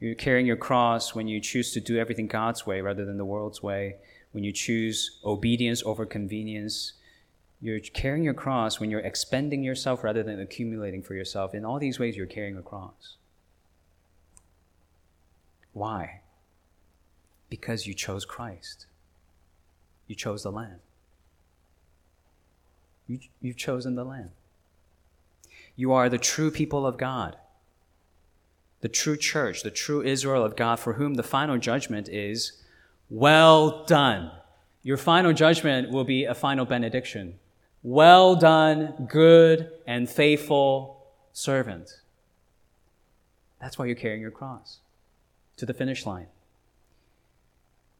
You're 0.00 0.14
carrying 0.14 0.46
your 0.46 0.56
cross 0.56 1.14
when 1.14 1.28
you 1.28 1.40
choose 1.40 1.72
to 1.72 1.80
do 1.80 1.98
everything 1.98 2.26
God's 2.26 2.66
way 2.66 2.80
rather 2.80 3.04
than 3.04 3.18
the 3.18 3.24
world's 3.24 3.62
way, 3.62 3.96
when 4.32 4.44
you 4.44 4.52
choose 4.52 5.20
obedience 5.24 5.82
over 5.84 6.06
convenience. 6.06 6.94
You're 7.60 7.80
carrying 7.80 8.24
your 8.24 8.34
cross 8.34 8.80
when 8.80 8.90
you're 8.90 9.00
expending 9.00 9.62
yourself 9.62 10.02
rather 10.02 10.22
than 10.22 10.40
accumulating 10.40 11.02
for 11.02 11.14
yourself. 11.14 11.54
In 11.54 11.64
all 11.64 11.78
these 11.78 11.98
ways, 11.98 12.16
you're 12.16 12.26
carrying 12.26 12.56
a 12.56 12.62
cross. 12.62 13.16
Why? 15.78 16.22
Because 17.48 17.86
you 17.86 17.94
chose 17.94 18.24
Christ. 18.24 18.86
You 20.08 20.16
chose 20.16 20.42
the 20.42 20.50
Lamb. 20.50 20.80
You, 23.06 23.20
you've 23.40 23.56
chosen 23.56 23.94
the 23.94 24.02
Lamb. 24.02 24.30
You 25.76 25.92
are 25.92 26.08
the 26.08 26.18
true 26.18 26.50
people 26.50 26.84
of 26.84 26.98
God, 26.98 27.36
the 28.80 28.88
true 28.88 29.16
church, 29.16 29.62
the 29.62 29.70
true 29.70 30.02
Israel 30.02 30.44
of 30.44 30.56
God, 30.56 30.80
for 30.80 30.94
whom 30.94 31.14
the 31.14 31.22
final 31.22 31.58
judgment 31.58 32.08
is 32.08 32.60
well 33.08 33.84
done. 33.84 34.32
Your 34.82 34.96
final 34.96 35.32
judgment 35.32 35.90
will 35.92 36.04
be 36.04 36.24
a 36.24 36.34
final 36.34 36.64
benediction. 36.64 37.38
Well 37.84 38.34
done, 38.34 39.06
good 39.08 39.70
and 39.86 40.10
faithful 40.10 41.06
servant. 41.32 42.00
That's 43.60 43.78
why 43.78 43.86
you're 43.86 43.94
carrying 43.94 44.20
your 44.20 44.32
cross 44.32 44.80
to 45.58 45.66
the 45.66 45.74
finish 45.74 46.06
line. 46.06 46.28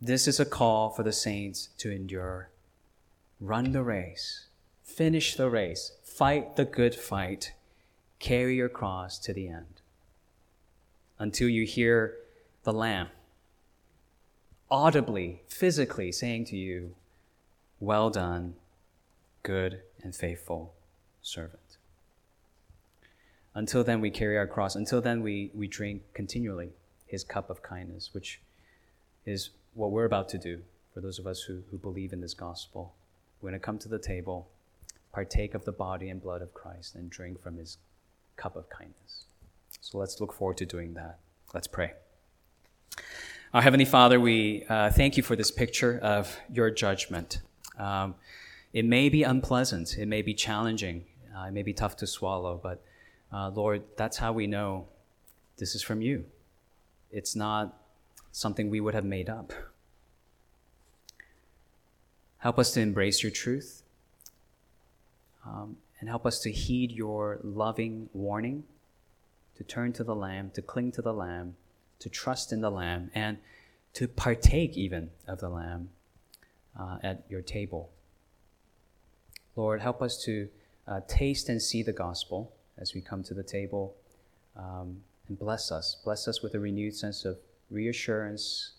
This 0.01 0.27
is 0.27 0.41
a 0.41 0.47
call 0.47 0.91
for 0.91 1.03
the 1.03 1.13
saints 1.13 1.69
to 1.79 1.91
endure. 1.91 2.49
Run 3.41 3.73
the 3.73 3.83
race, 3.83 4.47
finish 4.83 5.37
the 5.37 5.51
race, 5.51 5.93
fight 6.03 6.57
the 6.57 6.65
good 6.65 6.95
fight, 6.95 7.53
Carry 8.19 8.57
your 8.57 8.69
cross 8.69 9.19
to 9.21 9.33
the 9.33 9.49
end 9.49 9.81
until 11.19 11.49
you 11.49 11.65
hear 11.65 12.17
the 12.65 12.73
Lamb 12.73 13.09
audibly, 14.71 15.43
physically 15.49 16.13
saying 16.13 16.45
to 16.47 16.57
you, 16.57 16.95
Well 17.81 18.11
done, 18.11 18.55
good 19.43 19.83
and 20.03 20.15
faithful 20.15 20.75
servant. 21.23 21.79
Until 23.55 23.83
then, 23.83 24.01
we 24.01 24.11
carry 24.11 24.37
our 24.37 24.47
cross. 24.47 24.75
Until 24.75 25.01
then, 25.01 25.23
we, 25.23 25.51
we 25.55 25.69
drink 25.69 26.03
continually 26.13 26.71
his 27.09 27.25
cup 27.25 27.51
of 27.51 27.63
kindness, 27.63 28.11
which 28.13 28.41
is 29.27 29.51
what 29.75 29.91
we're 29.91 30.05
about 30.05 30.29
to 30.29 30.39
do 30.39 30.63
for 30.95 31.01
those 31.01 31.19
of 31.19 31.27
us 31.27 31.43
who, 31.43 31.63
who 31.71 31.79
believe 31.79 32.13
in 32.13 32.21
this 32.21 32.35
gospel. 32.35 32.95
We're 33.41 33.51
going 33.51 33.61
to 33.61 33.65
come 33.65 33.79
to 33.81 33.89
the 33.89 33.99
table, 33.99 34.49
partake 35.13 35.55
of 35.55 35.65
the 35.65 35.73
body 35.73 36.09
and 36.11 36.23
blood 36.23 36.43
of 36.43 36.55
Christ, 36.55 36.95
and 36.95 37.11
drink 37.11 37.43
from 37.43 37.57
his 37.57 37.79
cup 38.37 38.55
of 38.55 38.69
kindness. 38.71 39.25
So 39.81 39.99
let's 39.99 40.21
look 40.21 40.33
forward 40.33 40.59
to 40.59 40.67
doing 40.67 40.95
that. 40.95 41.19
Let's 41.55 41.67
pray. 41.67 41.93
Our 43.55 43.63
Heavenly 43.63 43.87
Father, 43.87 44.21
we 44.21 44.65
uh, 44.69 44.91
thank 44.91 45.17
you 45.17 45.23
for 45.23 45.35
this 45.35 45.51
picture 45.51 45.99
of 46.03 46.39
your 46.53 46.71
judgment 46.71 47.41
Um, 47.79 48.17
it 48.73 48.85
may 48.85 49.09
be 49.09 49.23
unpleasant, 49.23 49.97
it 49.99 50.07
may 50.07 50.23
be 50.23 50.35
challenging, 50.35 51.05
uh, 51.35 51.45
it 51.45 51.53
may 51.53 51.63
be 51.63 51.73
tough 51.73 51.97
to 51.99 52.07
swallow, 52.07 52.61
but 52.63 52.83
uh, 53.33 53.51
Lord, 53.51 53.83
that's 53.97 54.19
how 54.19 54.33
we 54.33 54.47
know 54.47 54.89
this 55.57 55.75
is 55.75 55.83
from 55.83 56.03
you. 56.03 56.25
It's 57.11 57.35
not 57.35 57.81
something 58.33 58.71
we 58.71 58.81
would 58.81 58.95
have 58.95 59.05
made 59.05 59.29
up. 59.29 59.53
Help 62.39 62.59
us 62.59 62.73
to 62.73 62.81
embrace 62.81 63.23
your 63.23 63.33
truth 63.33 63.83
um, 65.45 65.77
and 65.99 66.09
help 66.09 66.25
us 66.25 66.41
to 66.41 66.53
heed 66.53 66.93
your 66.93 67.41
loving 67.43 68.09
warning 68.13 68.65
to 69.57 69.65
turn 69.65 69.93
to 69.93 70.05
the 70.05 70.15
Lamb, 70.15 70.53
to 70.55 70.63
cling 70.63 70.93
to 70.93 71.03
the 71.03 71.13
Lamb, 71.13 71.57
to 71.99 72.09
trust 72.09 72.53
in 72.53 72.61
the 72.61 72.71
Lamb, 72.71 73.11
and 73.13 73.39
to 73.95 74.07
partake 74.07 74.77
even 74.77 75.11
of 75.27 75.41
the 75.41 75.49
Lamb 75.49 75.89
uh, 76.79 76.99
at 77.03 77.25
your 77.29 77.43
table. 77.43 77.91
Lord, 79.57 79.81
help 79.81 80.01
us 80.01 80.23
to 80.25 80.49
uh, 80.87 81.01
taste 81.09 81.49
and 81.49 81.61
see 81.61 81.83
the 81.83 81.93
gospel 81.93 82.53
as 82.79 82.95
we 82.95 83.01
come 83.01 83.25
to 83.25 83.35
the 83.35 83.43
table. 83.43 83.97
Um, 84.57 84.99
and 85.29 85.39
bless 85.39 85.71
us. 85.71 85.97
Bless 86.05 86.27
us 86.27 86.43
with 86.43 86.55
a 86.55 86.61
renewed 86.61 86.95
sense 86.95 87.25
of 87.25 87.39
reassurance, 87.71 88.73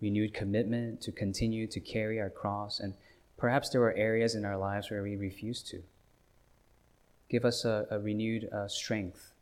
renewed 0.00 0.34
commitment 0.34 1.00
to 1.02 1.12
continue 1.12 1.66
to 1.66 1.80
carry 1.80 2.20
our 2.20 2.30
cross. 2.30 2.80
And 2.80 2.94
perhaps 3.36 3.70
there 3.70 3.82
are 3.82 3.94
areas 3.94 4.34
in 4.34 4.44
our 4.44 4.56
lives 4.56 4.90
where 4.90 5.02
we 5.02 5.16
refuse 5.16 5.62
to. 5.64 5.82
Give 7.28 7.44
us 7.44 7.64
a, 7.64 7.86
a 7.90 7.98
renewed 7.98 8.48
uh, 8.52 8.68
strength 8.68 9.32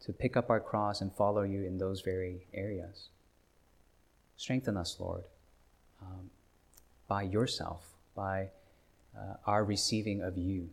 to 0.00 0.12
pick 0.12 0.36
up 0.36 0.50
our 0.50 0.60
cross 0.60 1.00
and 1.00 1.14
follow 1.14 1.42
you 1.42 1.64
in 1.64 1.78
those 1.78 2.00
very 2.00 2.46
areas. 2.52 3.08
Strengthen 4.36 4.76
us, 4.76 4.96
Lord, 4.98 5.24
um, 6.00 6.30
by 7.08 7.22
yourself, 7.22 7.84
by 8.14 8.48
uh, 9.16 9.34
our 9.46 9.64
receiving 9.64 10.22
of 10.22 10.36
you. 10.38 10.70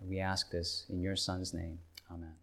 We 0.00 0.20
ask 0.20 0.50
this 0.50 0.84
in 0.88 1.00
your 1.00 1.16
Son's 1.16 1.54
name. 1.54 1.78
Amen. 2.10 2.34